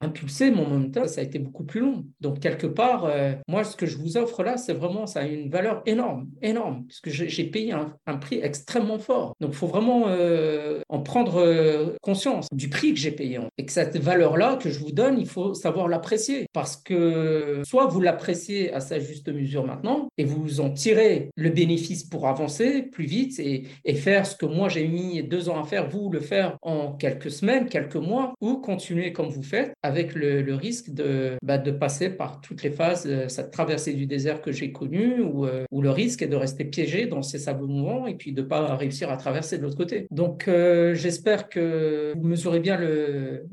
impulser 0.00 0.50
mon 0.50 0.66
momentum, 0.66 1.06
ça 1.06 1.20
a 1.20 1.24
été 1.24 1.38
beaucoup 1.38 1.64
plus 1.64 1.80
long. 1.80 2.04
Donc 2.20 2.40
quelque 2.40 2.66
part, 2.66 3.10
moi, 3.48 3.64
ce 3.64 3.76
que 3.76 3.86
je 3.86 3.96
vous 3.98 4.16
offre 4.16 4.42
là, 4.42 4.56
c'est 4.56 4.74
vraiment, 4.74 5.06
ça 5.06 5.20
a 5.20 5.26
une 5.26 5.50
valeur 5.50 5.82
énorme, 5.86 6.28
énorme, 6.42 6.84
parce 6.86 7.00
que 7.00 7.10
j'ai 7.10 7.44
payé 7.44 7.72
un 7.72 8.16
prix 8.16 8.40
extrêmement 8.42 8.98
fort 8.98 9.24
donc, 9.40 9.50
il 9.52 9.56
faut 9.56 9.66
vraiment 9.66 10.04
euh, 10.08 10.80
en 10.88 11.00
prendre 11.00 11.40
euh, 11.40 11.94
conscience 12.02 12.48
du 12.52 12.68
prix 12.68 12.94
que 12.94 13.00
j'ai 13.00 13.10
payé. 13.10 13.38
Et 13.58 13.66
que 13.66 13.72
cette 13.72 13.96
valeur-là 13.96 14.56
que 14.56 14.70
je 14.70 14.78
vous 14.78 14.92
donne, 14.92 15.18
il 15.18 15.28
faut 15.28 15.54
savoir 15.54 15.88
l'apprécier. 15.88 16.46
Parce 16.52 16.76
que 16.76 17.62
soit 17.64 17.86
vous 17.86 18.00
l'appréciez 18.00 18.72
à 18.72 18.80
sa 18.80 18.98
juste 18.98 19.28
mesure 19.28 19.66
maintenant 19.66 20.08
et 20.18 20.24
vous 20.24 20.60
en 20.60 20.70
tirez 20.70 21.30
le 21.36 21.50
bénéfice 21.50 22.04
pour 22.04 22.28
avancer 22.28 22.82
plus 22.82 23.03
vite 23.04 23.38
et, 23.38 23.64
faire 23.94 24.26
ce 24.26 24.36
que 24.36 24.44
moi 24.44 24.68
j'ai 24.68 24.86
mis 24.88 25.22
deux 25.22 25.48
ans 25.48 25.62
à 25.62 25.64
faire, 25.64 25.88
vous 25.88 26.10
le 26.10 26.20
faire 26.20 26.58
en 26.62 26.92
quelques 26.92 27.30
semaines, 27.30 27.68
quelques 27.68 27.96
mois, 27.96 28.34
ou 28.40 28.56
continuer 28.56 29.12
comme 29.12 29.28
vous 29.28 29.42
faites 29.42 29.72
avec 29.82 30.14
le, 30.14 30.54
risque 30.54 30.90
de, 30.90 31.36
bah, 31.42 31.58
de 31.58 31.70
passer 31.70 32.10
par 32.10 32.40
toutes 32.40 32.62
les 32.62 32.70
phases, 32.70 33.06
euh, 33.06 33.28
cette 33.28 33.50
traversée 33.50 33.94
du 33.94 34.06
désert 34.06 34.42
que 34.42 34.52
j'ai 34.52 34.72
connue, 34.72 35.20
où, 35.20 35.46
où 35.70 35.82
le 35.82 35.90
risque 35.90 36.22
est 36.22 36.28
de 36.28 36.36
rester 36.36 36.64
piégé 36.64 37.06
dans 37.06 37.22
ces 37.22 37.38
sables 37.38 37.66
mouvants 37.66 38.06
et 38.06 38.14
puis 38.14 38.32
de 38.32 38.42
ne 38.42 38.46
pas 38.46 38.76
réussir 38.76 39.10
à 39.10 39.16
traverser 39.16 39.58
de 39.58 39.62
l'autre 39.62 39.76
côté. 39.76 40.06
Donc, 40.10 40.48
euh, 40.48 40.94
j'espère 40.94 41.48
que 41.48 42.12
vous 42.16 42.26
mesurez 42.26 42.60
bien 42.60 42.78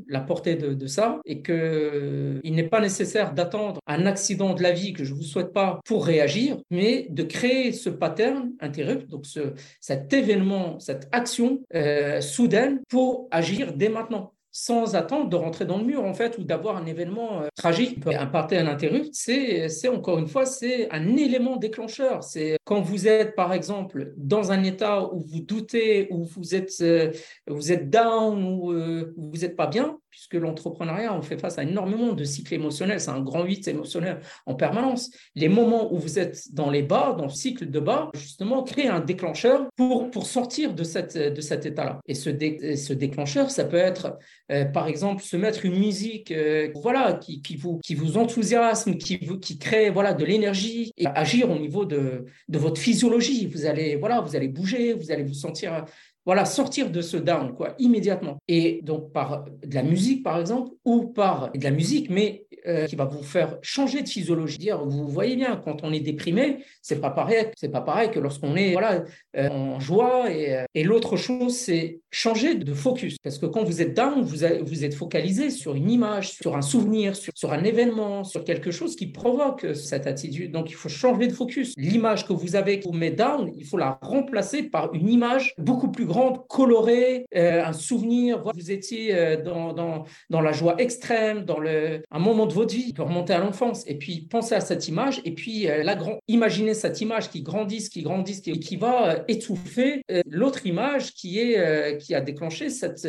la 0.07 0.21
portée 0.21 0.55
de, 0.55 0.87
ça 0.87 1.19
et 1.25 1.41
qu'il 1.41 1.55
euh, 1.55 2.39
n'est 2.43 2.67
pas 2.67 2.81
nécessaire 2.81 3.33
d'attendre 3.33 3.79
un 3.87 4.05
accident 4.05 4.53
de 4.53 4.63
la 4.63 4.71
vie 4.71 4.93
que 4.93 5.03
je 5.03 5.13
ne 5.13 5.17
vous 5.17 5.23
souhaite 5.23 5.53
pas 5.53 5.79
pour 5.85 6.05
réagir, 6.05 6.57
mais 6.69 7.07
de 7.09 7.23
créer 7.23 7.71
ce 7.71 7.89
pattern 7.89 8.51
interrupt, 8.59 9.09
donc 9.09 9.25
ce, 9.25 9.39
cet 9.79 10.13
événement, 10.13 10.79
cette 10.79 11.07
action 11.11 11.61
euh, 11.75 12.21
soudaine 12.21 12.81
pour 12.89 13.27
agir 13.31 13.73
dès 13.73 13.89
maintenant 13.89 14.33
sans 14.53 14.95
attendre 14.95 15.29
de 15.29 15.35
rentrer 15.37 15.63
dans 15.63 15.77
le 15.77 15.85
mur, 15.85 16.03
en 16.03 16.13
fait, 16.13 16.37
ou 16.37 16.43
d'avoir 16.43 16.75
un 16.75 16.85
événement 16.85 17.41
euh, 17.41 17.47
tragique. 17.55 17.99
Un 18.05 18.25
pattern 18.25 18.67
interrupt, 18.67 19.11
c'est, 19.13 19.69
c'est 19.69 19.87
encore 19.87 20.19
une 20.19 20.27
fois, 20.27 20.45
c'est 20.45 20.91
un 20.91 21.15
élément 21.15 21.55
déclencheur. 21.55 22.21
C'est 22.23 22.57
quand 22.65 22.81
vous 22.81 23.07
êtes, 23.07 23.33
par 23.35 23.53
exemple, 23.53 24.13
dans 24.17 24.51
un 24.51 24.63
état 24.63 25.05
où 25.13 25.21
vous 25.21 25.39
doutez, 25.39 26.09
où 26.11 26.25
vous 26.25 26.53
êtes, 26.53 26.73
euh, 26.81 27.11
vous 27.47 27.71
êtes 27.71 27.89
down, 27.89 28.43
ou 28.43 28.73
vous 29.15 29.37
n'êtes 29.37 29.55
pas 29.55 29.67
bien, 29.67 29.97
puisque 30.11 30.35
l'entrepreneuriat, 30.35 31.13
on 31.13 31.21
fait 31.21 31.37
face 31.37 31.57
à 31.57 31.63
énormément 31.63 32.13
de 32.13 32.23
cycles 32.23 32.53
émotionnels, 32.53 32.99
c'est 32.99 33.09
un 33.09 33.21
grand 33.21 33.43
8 33.43 33.67
émotionnel 33.69 34.19
en 34.45 34.55
permanence. 34.55 35.09
Les 35.35 35.49
moments 35.49 35.91
où 35.93 35.97
vous 35.97 36.19
êtes 36.19 36.53
dans 36.53 36.69
les 36.69 36.83
bas, 36.83 37.15
dans 37.17 37.25
le 37.25 37.29
cycle 37.29 37.69
de 37.69 37.79
bas, 37.79 38.11
justement, 38.13 38.63
créent 38.63 38.89
un 38.89 38.99
déclencheur 38.99 39.67
pour, 39.75 40.11
pour 40.11 40.27
sortir 40.27 40.73
de, 40.73 40.83
cette, 40.83 41.17
de 41.17 41.41
cet 41.41 41.65
état-là. 41.65 41.99
Et 42.07 42.13
ce, 42.13 42.29
ce 42.29 42.93
déclencheur, 42.93 43.49
ça 43.49 43.63
peut 43.63 43.77
être, 43.77 44.17
euh, 44.51 44.65
par 44.65 44.87
exemple, 44.87 45.23
se 45.23 45.37
mettre 45.37 45.65
une 45.65 45.79
musique 45.79 46.31
euh, 46.31 46.69
voilà, 46.75 47.13
qui, 47.13 47.41
qui, 47.41 47.55
vous, 47.55 47.79
qui 47.79 47.95
vous 47.95 48.17
enthousiasme, 48.17 48.97
qui, 48.97 49.17
vous, 49.25 49.39
qui 49.39 49.57
crée 49.57 49.89
voilà, 49.89 50.13
de 50.13 50.25
l'énergie, 50.25 50.91
et 50.97 51.07
agir 51.07 51.49
au 51.49 51.57
niveau 51.57 51.85
de, 51.85 52.25
de 52.49 52.57
votre 52.57 52.79
physiologie. 52.79 53.47
Vous 53.47 53.65
allez, 53.65 53.95
voilà, 53.95 54.19
vous 54.19 54.35
allez 54.35 54.49
bouger, 54.49 54.93
vous 54.93 55.11
allez 55.11 55.23
vous 55.23 55.33
sentir 55.33 55.85
voilà, 56.25 56.45
sortir 56.45 56.89
de 56.89 57.01
ce 57.01 57.17
down, 57.17 57.53
quoi, 57.53 57.75
immédiatement. 57.79 58.37
Et 58.47 58.81
donc, 58.83 59.11
par 59.11 59.45
de 59.45 59.75
la 59.75 59.83
musique, 59.83 60.23
par 60.23 60.39
exemple, 60.39 60.71
ou 60.85 61.07
par 61.07 61.51
de 61.51 61.63
la 61.63 61.71
musique, 61.71 62.09
mais 62.09 62.45
euh, 62.67 62.85
qui 62.85 62.95
va 62.95 63.05
vous 63.05 63.23
faire 63.23 63.57
changer 63.63 64.03
de 64.03 64.07
physiologie. 64.07 64.69
Vous 64.85 65.07
voyez 65.07 65.35
bien, 65.35 65.59
quand 65.63 65.83
on 65.83 65.91
est 65.91 65.99
déprimé, 65.99 66.59
c'est 66.83 67.01
pas 67.01 67.09
pareil, 67.09 67.47
c'est 67.57 67.71
pas 67.71 67.81
pareil 67.81 68.11
que 68.11 68.19
lorsqu'on 68.19 68.55
est 68.55 68.73
voilà 68.73 69.03
euh, 69.35 69.49
en 69.49 69.79
joie. 69.79 70.31
Et, 70.31 70.57
euh, 70.57 70.65
et 70.75 70.83
l'autre 70.83 71.17
chose, 71.17 71.55
c'est 71.55 72.01
changer 72.11 72.53
de 72.53 72.73
focus, 72.73 73.17
parce 73.23 73.39
que 73.39 73.47
quand 73.47 73.63
vous 73.63 73.81
êtes 73.81 73.95
down, 73.95 74.21
vous, 74.21 74.43
êtes 74.43 74.93
focalisé 74.93 75.49
sur 75.49 75.73
une 75.73 75.89
image, 75.89 76.33
sur 76.33 76.55
un 76.55 76.61
souvenir, 76.61 77.15
sur, 77.15 77.33
sur 77.35 77.51
un 77.51 77.63
événement, 77.63 78.23
sur 78.23 78.43
quelque 78.43 78.69
chose 78.69 78.95
qui 78.95 79.07
provoque 79.07 79.65
cette 79.73 80.05
attitude. 80.05 80.51
Donc, 80.51 80.69
il 80.69 80.75
faut 80.75 80.89
changer 80.89 81.27
de 81.27 81.33
focus. 81.33 81.73
L'image 81.77 82.27
que 82.27 82.33
vous 82.33 82.55
avez, 82.55 82.79
qui 82.79 82.87
vous 82.87 82.93
met 82.93 83.11
down, 83.11 83.51
il 83.57 83.65
faut 83.65 83.77
la 83.77 83.97
remplacer 84.03 84.63
par 84.63 84.93
une 84.93 85.09
image 85.09 85.55
beaucoup 85.57 85.89
plus 85.89 86.05
colorée, 86.49 87.25
euh, 87.35 87.63
un 87.63 87.73
souvenir. 87.73 88.43
Vous 88.55 88.71
étiez 88.71 89.15
euh, 89.15 89.41
dans, 89.41 89.73
dans, 89.73 90.05
dans, 90.29 90.41
la 90.41 90.51
joie 90.51 90.75
extrême, 90.79 91.43
dans 91.45 91.59
le, 91.59 92.03
un 92.11 92.19
moment 92.19 92.45
de 92.45 92.53
votre 92.53 92.73
vie, 92.73 92.93
remonter 92.97 93.33
à 93.33 93.39
l'enfance. 93.39 93.83
Et 93.87 93.95
puis, 93.95 94.27
pensez 94.29 94.55
à 94.55 94.61
cette 94.61 94.87
image, 94.87 95.21
et 95.25 95.31
puis 95.31 95.63
la 95.63 95.95
grand... 95.95 96.19
imaginez 96.27 96.73
cette 96.73 97.01
image 97.01 97.29
qui 97.29 97.41
grandisse, 97.41 97.89
qui 97.89 98.01
grandisse, 98.01 98.41
qui, 98.41 98.59
qui 98.59 98.75
va 98.75 99.23
étouffer 99.27 100.03
l'autre 100.29 100.65
image 100.65 101.13
qui, 101.13 101.39
est, 101.39 101.97
qui 101.97 102.15
a 102.15 102.21
déclenché 102.21 102.69
cette 102.69 103.07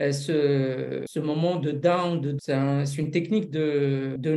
euh, 0.00 0.12
ce, 0.12 1.02
ce, 1.06 1.20
moment 1.20 1.56
de 1.56 1.72
down, 1.72 2.38
c'est 2.40 2.98
une 2.98 3.10
technique 3.10 3.50
de, 3.50 4.16
de. 4.18 4.34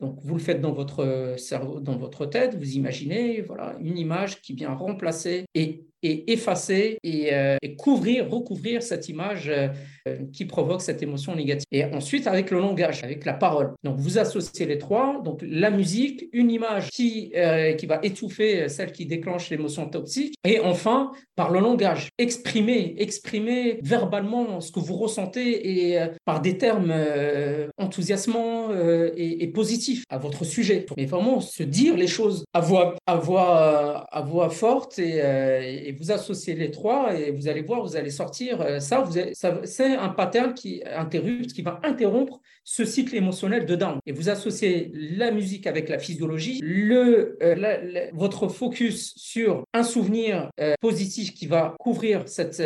Donc, 0.00 0.18
vous 0.22 0.34
le 0.34 0.40
faites 0.40 0.60
dans 0.60 0.72
votre 0.72 1.34
cerveau, 1.36 1.80
dans 1.80 1.96
votre 1.96 2.26
tête, 2.26 2.54
vous 2.54 2.76
imaginez 2.76 3.40
voilà, 3.40 3.76
une 3.80 3.98
image 3.98 4.40
qui 4.40 4.54
vient 4.54 4.72
remplacer 4.72 5.46
et 5.54 5.84
et 6.02 6.32
effacer 6.32 6.98
et, 7.02 7.32
euh, 7.32 7.56
et, 7.62 7.76
couvrir, 7.76 8.30
recouvrir 8.30 8.82
cette 8.82 9.08
image 9.08 9.48
euh, 9.48 9.68
qui 10.32 10.44
provoque 10.44 10.80
cette 10.80 11.02
émotion 11.02 11.34
négative. 11.34 11.66
Et 11.72 11.84
ensuite, 11.84 12.26
avec 12.26 12.50
le 12.50 12.58
langage, 12.58 13.04
avec 13.04 13.24
la 13.24 13.34
parole. 13.34 13.72
Donc, 13.84 13.98
vous 13.98 14.18
associez 14.18 14.66
les 14.66 14.78
trois. 14.78 15.20
Donc, 15.22 15.40
la 15.42 15.70
musique, 15.70 16.24
une 16.32 16.50
image 16.50 16.90
qui, 16.90 17.32
euh, 17.36 17.74
qui 17.74 17.86
va 17.86 18.00
étouffer 18.02 18.68
celle 18.68 18.92
qui 18.92 19.06
déclenche 19.06 19.50
l'émotion 19.50 19.88
toxique. 19.88 20.34
Et 20.44 20.60
enfin, 20.60 21.12
par 21.36 21.50
le 21.50 21.60
langage, 21.60 22.08
exprimer, 22.18 22.94
exprimer 22.98 23.78
verbalement 23.82 24.60
ce 24.60 24.72
que 24.72 24.80
vous 24.80 24.96
ressentez 24.96 25.90
et 25.90 25.98
par 26.24 26.40
des 26.40 26.58
termes 26.58 26.94
enthousiasmants 27.78 28.68
et, 29.16 29.46
positifs 29.48 30.04
à 30.10 30.18
votre 30.18 30.44
sujet. 30.44 30.86
Mais 30.96 31.06
vraiment, 31.06 31.40
se 31.40 31.62
dire 31.62 31.96
les 31.96 32.06
choses 32.06 32.44
à 32.52 32.60
voix, 32.60 32.94
à 33.06 33.16
voix, 33.16 34.06
à 34.10 34.20
voix 34.22 34.50
forte 34.50 34.98
et 34.98 35.89
et 35.90 35.92
vous 35.92 36.12
associez 36.12 36.54
les 36.54 36.70
trois 36.70 37.14
et 37.16 37.32
vous 37.32 37.48
allez 37.48 37.62
voir, 37.62 37.82
vous 37.82 37.96
allez 37.96 38.10
sortir 38.10 38.60
euh, 38.60 38.78
ça. 38.78 39.04
c'est 39.64 39.96
un 39.96 40.08
pattern 40.10 40.54
qui 40.54 40.82
interrupte, 40.86 41.52
qui 41.52 41.62
va 41.62 41.80
interrompre 41.82 42.40
ce 42.62 42.84
cycle 42.84 43.16
émotionnel 43.16 43.66
de 43.66 43.74
down. 43.74 43.98
Et 44.06 44.12
vous 44.12 44.28
associez 44.28 44.92
la 44.94 45.32
musique 45.32 45.66
avec 45.66 45.88
la 45.88 45.98
physiologie, 45.98 46.60
euh, 46.62 48.10
votre 48.12 48.46
focus 48.46 49.14
sur 49.16 49.64
un 49.72 49.82
souvenir 49.82 50.48
euh, 50.60 50.74
positif 50.80 51.34
qui 51.34 51.46
va 51.46 51.74
couvrir 51.80 52.22
cette, 52.28 52.62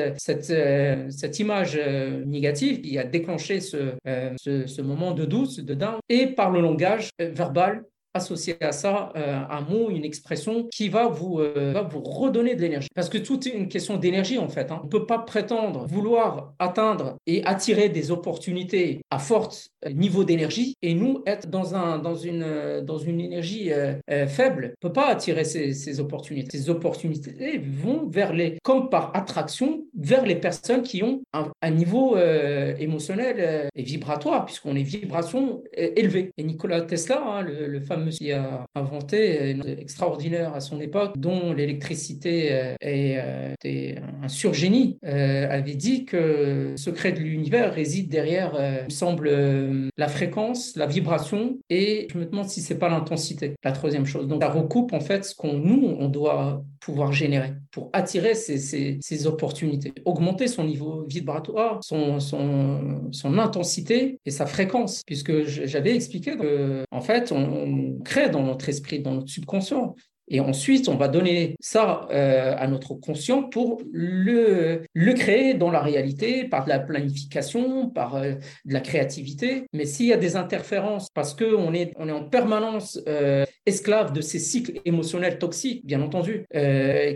image 1.39 1.81
négative 2.27 2.83
qui 2.83 2.99
a 2.99 3.05
déclenché 3.05 3.61
ce 3.61 4.83
moment 4.83 5.13
de 5.13 5.25
doute, 5.25 5.61
de 5.61 5.75
down, 5.75 5.97
et 6.11 6.27
par 6.27 6.51
le 6.51 6.61
langage 6.61 7.11
verbal 7.19 7.85
associer 8.15 8.57
à 8.63 8.71
ça 8.71 9.13
euh, 9.17 9.41
un 9.51 9.61
mot, 9.61 9.91
une 9.91 10.05
expression 10.05 10.69
qui 10.71 10.89
va 10.89 11.09
vous, 11.09 11.41
euh, 11.41 11.73
va 11.75 11.83
vous 11.83 12.01
redonner 12.01 12.55
de 12.55 12.63
l'énergie. 12.63 12.89
Parce 12.95 13.09
que 13.09 13.19
tout 13.19 13.47
est 13.49 13.53
une 13.53 13.69
question 13.69 13.97
d'énergie 13.97 14.39
en 14.39 14.49
fait. 14.49 14.71
Hein. 14.71 14.79
On 14.83 14.87
ne 14.87 14.91
peut 14.91 15.05
pas 15.05 15.19
prétendre 15.19 15.85
vouloir 15.87 16.55
atteindre 16.61 17.17
et 17.27 17.45
attirer 17.45 17.89
des 17.89 18.13
opportunités 18.13 19.03
à 19.11 19.19
fort 19.19 19.53
niveau 19.93 20.25
d'énergie 20.25 20.77
et 20.81 20.95
nous 20.95 21.23
être 21.27 21.51
dans, 21.51 21.75
un, 21.75 21.99
dans, 21.99 22.15
une, 22.15 22.81
dans 22.83 22.99
une 22.99 23.21
énergie 23.21 23.73
euh, 23.73 23.95
faible. 24.29 24.75
On 24.83 24.87
ne 24.87 24.91
peut 24.91 24.93
pas 24.93 25.09
attirer 25.09 25.45
ces, 25.45 26.01
opportunités. 26.01 26.57
Ces 26.57 26.71
opportunités 26.71 27.59
vont 27.59 28.07
vers 28.09 28.33
les, 28.33 28.59
comme 28.63 28.89
par 28.91 29.11
attraction, 29.15 29.85
vers 29.99 30.25
les 30.25 30.37
personnes 30.37 30.83
qui 30.83 31.03
ont 31.03 31.23
un, 31.33 31.71
niveau 31.71 32.17
émotionnel 32.17 33.69
et 33.75 33.83
vibratoire, 33.83 34.45
puisqu'on 34.45 34.77
est 34.77 34.83
vibration 34.83 35.63
élevée. 35.73 36.31
Et 36.37 36.45
Nikola 36.45 36.83
Tesla, 36.83 37.23
hein, 37.27 37.43
le 37.43 37.81
fameux 37.81 38.04
qui 38.11 38.33
a 38.33 38.67
inventé 38.75 39.51
une 39.51 39.67
extraordinaire 39.67 40.55
à 40.55 40.61
son 40.61 40.81
époque, 40.81 41.17
dont 41.17 41.53
l'électricité 41.53 42.53
euh, 42.53 42.75
euh, 42.85 43.53
était 43.55 43.97
un 44.23 44.29
surgénie, 44.29 44.99
euh, 45.05 45.49
avait 45.51 45.75
dit 45.75 46.05
que 46.05 46.71
le 46.71 46.77
secret 46.77 47.13
de 47.13 47.21
l'univers 47.21 47.73
réside 47.73 48.09
derrière, 48.09 48.53
il 48.57 48.85
me 48.85 48.91
semble, 48.91 49.91
la 49.97 50.09
fréquence, 50.09 50.77
la 50.77 50.87
vibration, 50.87 51.59
et 51.71 52.09
je 52.13 52.19
me 52.19 52.27
demande 52.27 52.49
si 52.49 52.61
c'est 52.61 52.79
pas 52.79 52.89
l'intensité, 52.89 53.55
la 53.63 53.73
troisième 53.73 54.07
chose. 54.07 54.27
Donc 54.29 54.43
ça 54.43 54.51
recoupe 54.51 54.93
en 54.93 55.01
fait 55.01 55.25
ce 55.25 55.35
qu'on 55.35 55.55
nous 55.55 55.97
on 55.99 56.09
doit 56.09 56.65
pouvoir 56.81 57.13
générer 57.13 57.53
pour 57.71 57.91
attirer 57.93 58.35
ces, 58.35 58.59
ces, 59.01 59.27
opportunités, 59.27 59.93
augmenter 60.05 60.49
son 60.49 60.65
niveau 60.65 61.05
vibratoire, 61.09 61.81
son, 61.83 62.21
son, 62.21 63.09
son 63.11 63.39
intensité 63.39 64.19
et 64.27 64.31
sa 64.31 64.47
fréquence, 64.47 65.03
puisque 65.07 65.45
j'avais 65.45 65.95
expliqué 65.95 66.37
que 66.37 66.85
en 66.91 67.01
fait 67.01 67.33
on 67.33 67.94
crée 68.03 68.31
dans 68.31 68.43
notre 68.43 68.69
esprit, 68.69 69.01
dans 69.01 69.13
notre 69.13 69.29
subconscient. 69.29 69.95
Et 70.29 70.41
ensuite, 70.41 70.89
on 70.89 70.97
va 70.97 71.09
donner 71.09 71.57
ça 71.61 72.09
euh, 72.11 72.55
à 72.57 72.67
notre 72.67 72.95
conscient 72.95 73.43
pour 73.43 73.83
le, 73.93 74.83
créer 75.17 75.55
dans 75.55 75.71
la 75.71 75.81
réalité 75.81 76.45
par 76.45 76.65
de 76.65 76.71
la 76.71 76.79
planification, 76.79 77.91
par 77.91 78.17
euh, 78.17 78.33
de 78.65 78.73
la 78.73 78.81
créativité. 78.81 79.67
Mais 79.73 79.85
s'il 79.85 80.07
y 80.07 80.13
a 80.13 80.17
des 80.17 80.37
interférences, 80.37 81.11
parce 81.11 81.35
qu'on 81.35 81.75
est, 81.75 81.93
on 81.97 82.09
est 82.09 82.13
en 82.13 82.25
permanence 82.25 82.99
euh, 83.07 83.45
esclave 83.67 84.13
de 84.13 84.23
ces 84.23 84.39
cycles 84.39 84.81
émotionnels 84.87 85.39
toxiques, 85.39 85.85
bien 85.85 86.01
entendu, 86.01 86.47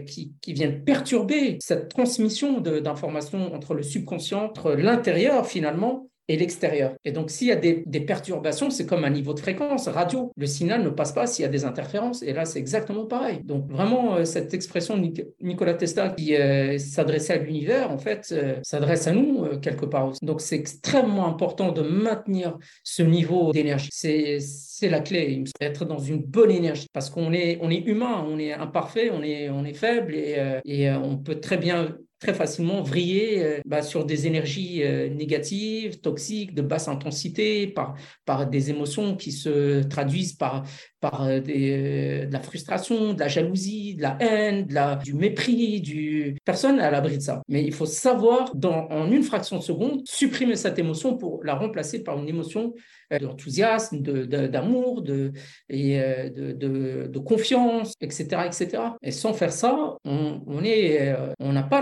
qui, 0.07 0.33
qui, 0.41 0.53
viennent 0.53 0.83
perturber 0.83 1.59
cette 1.61 1.89
transmission 1.89 2.61
d'informations 2.61 3.55
entre 3.55 3.75
le 3.75 3.83
subconscient, 3.83 4.45
entre 4.45 4.73
l'intérieur 4.73 5.47
finalement, 5.47 6.09
et 6.29 6.37
l'extérieur. 6.37 6.95
Et 7.05 7.13
donc, 7.13 7.31
s'il 7.31 7.49
y 7.49 7.53
a 7.53 7.57
des, 7.57 8.01
perturbations, 8.01 8.71
c'est 8.71 8.87
comme 8.87 9.05
un 9.05 9.11
niveau 9.11 9.35
de 9.35 9.41
fréquence 9.41 9.89
radio. 9.89 10.31
Le 10.37 10.47
signal 10.47 10.83
ne 10.83 10.91
passe 10.91 11.13
pas 11.13 11.27
s'il 11.27 11.43
y 11.43 11.47
a 11.47 11.51
des 11.51 11.65
interférences. 11.65 12.23
Et 12.23 12.33
là, 12.33 12.45
c'est 12.45 12.59
exactement 12.59 13.07
pareil. 13.07 13.41
Donc, 13.45 13.69
vraiment, 13.71 14.17
euh, 14.17 14.25
cette 14.25 14.55
expression 14.55 14.97
de 14.97 15.11
Nikola 15.41 15.75
Tesla 15.75 16.11
qui 16.11 16.37
euh, 16.37 16.79
s'adressait 16.79 17.35
à 17.35 17.39
l'univers, 17.39 17.91
en 17.91 17.99
fait, 17.99 18.29
euh, 18.33 18.57
s'adresse 18.63 19.07
à 19.07 19.13
nous 19.13 19.59
quelque 19.61 19.87
part 19.87 20.09
aussi. 20.09 20.21
Donc, 20.23 20.41
c'est 20.41 20.57
extrêmement 20.57 21.27
important 21.27 21.73
de 21.73 21.83
maintenir 21.83 22.59
ce 22.85 23.03
niveau 23.03 23.53
d'énergie. 23.53 23.89
C'est 23.91 24.89
la 24.89 25.01
clé, 25.01 25.43
être 25.61 25.85
dans 25.85 25.99
une 25.99 26.23
bonne 26.23 26.51
énergie, 26.51 26.87
parce 26.93 27.11
qu'on 27.11 27.33
est, 27.33 27.59
on 27.63 27.71
est 27.71 27.85
humain, 27.87 28.25
on 28.29 28.39
est 28.39 28.53
imparfait, 28.53 29.11
on 29.11 29.23
est, 29.23 29.51
on 29.51 29.65
est 29.65 29.75
faible 29.75 30.15
et 30.15 30.91
on 30.93 31.17
peut 31.17 31.41
très 31.41 31.57
bien 31.57 31.97
très 32.19 32.35
facilement 32.35 32.83
vriller 32.83 33.43
euh, 33.43 33.61
bah, 33.65 33.83
sur 33.83 34.05
des 34.05 34.27
énergies 34.27 34.83
euh, 34.83 35.09
négatives, 35.09 36.01
toxiques, 36.01 36.55
de 36.55 36.63
basse 36.63 36.89
intensité, 36.89 37.69
par, 37.69 37.95
par 38.25 38.49
des 38.49 38.71
émotions 38.71 39.17
qui 39.17 39.31
se 39.31 39.83
traduisent 39.85 40.33
par, 40.33 40.65
par 41.01 41.25
euh, 41.25 41.41
de 41.41 42.33
la 42.33 42.41
frustration, 42.41 43.15
de 43.15 43.21
la 43.21 43.29
jalousie, 43.29 43.95
de 43.95 44.03
la 44.03 44.17
haine, 44.21 44.67
du 45.05 45.15
mépris, 45.15 45.81
du... 45.81 46.37
Personne 46.45 46.77
n'est 46.77 46.83
à 46.83 46.91
l'abri 46.91 47.19
de 47.19 47.23
ça. 47.23 47.43
Mais 47.49 47.65
il 47.65 47.73
faut 47.73 47.87
savoir, 47.87 48.55
dans, 48.55 48.89
en 48.89 49.11
une 49.11 49.23
fraction 49.23 49.59
de 49.59 49.63
seconde, 49.63 50.03
supprimer 50.05 50.57
cette 50.57 50.79
émotion 50.79 51.17
pour 51.17 51.45
la 51.45 51.55
remplacer 51.55 52.03
par 52.03 52.19
une 52.19 52.29
émotion 52.29 52.75
d'enthousiasme, 53.21 53.99
d'amour, 54.01 55.03
de, 55.03 55.33
et 55.69 55.99
de, 55.99 56.53
de, 56.53 57.07
de, 57.07 57.19
confiance, 57.19 57.95
etc., 58.01 58.43
etc. 58.47 58.83
Et 59.03 59.11
sans 59.11 59.33
faire 59.33 59.53
ça, 59.53 59.97
on, 60.05 60.43
on 60.47 60.63
est, 60.65 61.15
on 61.41 61.53
n'a 61.53 61.63
pas 61.63 61.81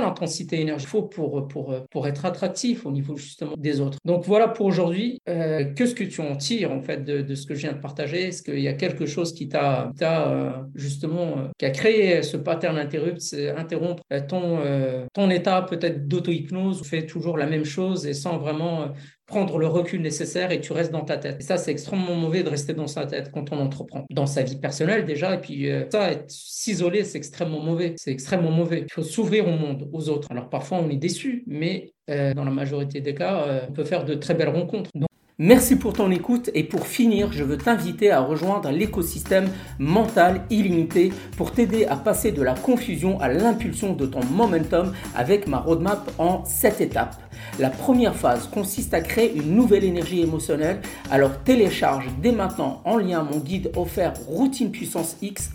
énergie 0.52 0.86
faut 0.86 1.02
pour, 1.02 1.48
pour, 1.48 1.74
pour 1.90 2.06
être 2.06 2.24
attractif 2.24 2.86
au 2.86 2.92
niveau 2.92 3.16
justement 3.16 3.54
des 3.56 3.80
autres. 3.80 3.98
Donc 4.04 4.24
voilà 4.24 4.48
pour 4.48 4.66
aujourd'hui. 4.66 5.20
Euh, 5.28 5.64
Qu'est-ce 5.74 5.94
que 5.94 6.04
tu 6.04 6.20
en 6.20 6.36
tires 6.36 6.72
en 6.72 6.80
fait 6.80 7.04
de, 7.04 7.22
de, 7.22 7.34
ce 7.34 7.46
que 7.46 7.54
je 7.54 7.60
viens 7.60 7.72
de 7.72 7.80
partager 7.80 8.28
Est-ce 8.28 8.42
qu'il 8.42 8.60
y 8.60 8.68
a 8.68 8.74
quelque 8.74 9.06
chose 9.06 9.32
qui 9.32 9.48
t'a 9.48 9.92
euh, 10.02 10.50
justement 10.74 11.38
euh, 11.38 11.48
qui 11.58 11.64
a 11.64 11.70
créé 11.70 12.22
ce 12.22 12.36
pattern 12.36 12.76
interrompre 12.78 14.02
ton, 14.28 14.60
euh, 14.64 15.06
ton 15.12 15.30
état 15.30 15.62
peut-être 15.62 16.06
d'auto-hypnose, 16.06 16.82
fait 16.86 17.06
toujours 17.06 17.36
la 17.36 17.46
même 17.46 17.64
chose 17.64 18.06
et 18.06 18.14
sans 18.14 18.38
vraiment 18.38 18.92
prendre 19.26 19.58
le 19.58 19.66
recul 19.66 20.00
nécessaire 20.00 20.52
et 20.52 20.60
tu 20.60 20.72
restes 20.72 20.92
dans 20.92 21.04
ta 21.04 21.16
tête. 21.16 21.36
Et 21.40 21.42
ça, 21.42 21.56
c'est 21.56 21.72
extrêmement 21.72 22.14
mauvais 22.14 22.42
de 22.42 22.48
rester 22.48 22.74
dans 22.74 22.86
sa 22.86 23.06
tête 23.06 23.30
quand 23.32 23.52
on 23.52 23.58
entreprend. 23.58 24.06
Dans 24.10 24.26
sa 24.26 24.42
vie 24.42 24.56
personnelle 24.56 25.04
déjà, 25.04 25.34
et 25.34 25.40
puis 25.40 25.70
euh, 25.70 25.84
ça, 25.90 26.10
s'isoler, 26.28 27.04
c'est 27.04 27.18
extrêmement 27.18 27.60
mauvais. 27.60 27.94
C'est 27.96 28.12
extrêmement 28.12 28.52
mauvais. 28.52 28.84
Il 28.88 28.92
faut 28.92 29.02
s'ouvrir 29.02 29.48
au 29.48 29.52
monde, 29.52 29.88
aux 29.92 30.08
autres. 30.08 30.28
Alors 30.30 30.48
parfois, 30.48 30.78
on 30.78 30.88
est 30.88 30.96
déçu, 30.96 31.44
mais 31.46 31.92
euh, 32.08 32.34
dans 32.34 32.44
la 32.44 32.52
majorité 32.52 33.00
des 33.00 33.14
cas, 33.14 33.46
euh, 33.46 33.60
on 33.68 33.72
peut 33.72 33.84
faire 33.84 34.04
de 34.04 34.14
très 34.14 34.34
belles 34.34 34.48
rencontres. 34.48 34.90
Merci 35.38 35.76
pour 35.76 35.92
ton 35.92 36.10
écoute 36.10 36.48
et 36.54 36.64
pour 36.64 36.86
finir, 36.86 37.30
je 37.30 37.44
veux 37.44 37.58
t'inviter 37.58 38.10
à 38.10 38.20
rejoindre 38.20 38.70
l'écosystème 38.70 39.50
mental 39.78 40.40
illimité 40.48 41.12
pour 41.36 41.52
t'aider 41.52 41.84
à 41.84 41.96
passer 41.96 42.32
de 42.32 42.40
la 42.40 42.54
confusion 42.54 43.20
à 43.20 43.28
l'impulsion 43.28 43.92
de 43.92 44.06
ton 44.06 44.24
momentum 44.24 44.94
avec 45.14 45.46
ma 45.46 45.58
roadmap 45.58 46.10
en 46.16 46.42
7 46.46 46.80
étapes. 46.80 47.16
La 47.58 47.68
première 47.68 48.16
phase 48.16 48.46
consiste 48.46 48.94
à 48.94 49.02
créer 49.02 49.36
une 49.36 49.54
nouvelle 49.54 49.84
énergie 49.84 50.22
émotionnelle, 50.22 50.80
alors 51.10 51.42
télécharge 51.42 52.08
dès 52.22 52.32
maintenant 52.32 52.80
en 52.86 52.96
lien 52.96 53.22
mon 53.22 53.40
guide 53.40 53.70
offert 53.76 54.14
Routine 54.26 54.70
Puissance 54.70 55.18
X 55.20 55.50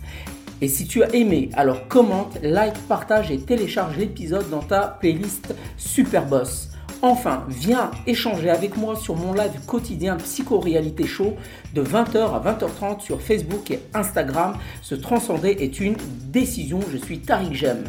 et 0.60 0.68
si 0.68 0.86
tu 0.86 1.02
as 1.02 1.12
aimé, 1.12 1.50
alors 1.54 1.88
commente, 1.88 2.38
like, 2.40 2.78
partage 2.86 3.32
et 3.32 3.40
télécharge 3.40 3.96
l'épisode 3.96 4.48
dans 4.48 4.62
ta 4.62 4.96
playlist 5.00 5.52
Superboss. 5.76 6.68
Enfin, 7.04 7.44
viens 7.48 7.90
échanger 8.06 8.48
avec 8.48 8.76
moi 8.76 8.94
sur 8.94 9.16
mon 9.16 9.32
live 9.32 9.66
quotidien 9.66 10.16
Psycho-Réalité 10.16 11.04
Show 11.04 11.34
de 11.74 11.82
20h 11.82 12.16
à 12.16 12.40
20h30 12.40 13.00
sur 13.00 13.20
Facebook 13.20 13.72
et 13.72 13.80
Instagram. 13.92 14.56
Se 14.82 14.94
transcender 14.94 15.56
est 15.58 15.80
une 15.80 15.96
décision. 16.26 16.78
Je 16.92 16.98
suis 16.98 17.18
Tariq 17.18 17.54
Jem. 17.54 17.82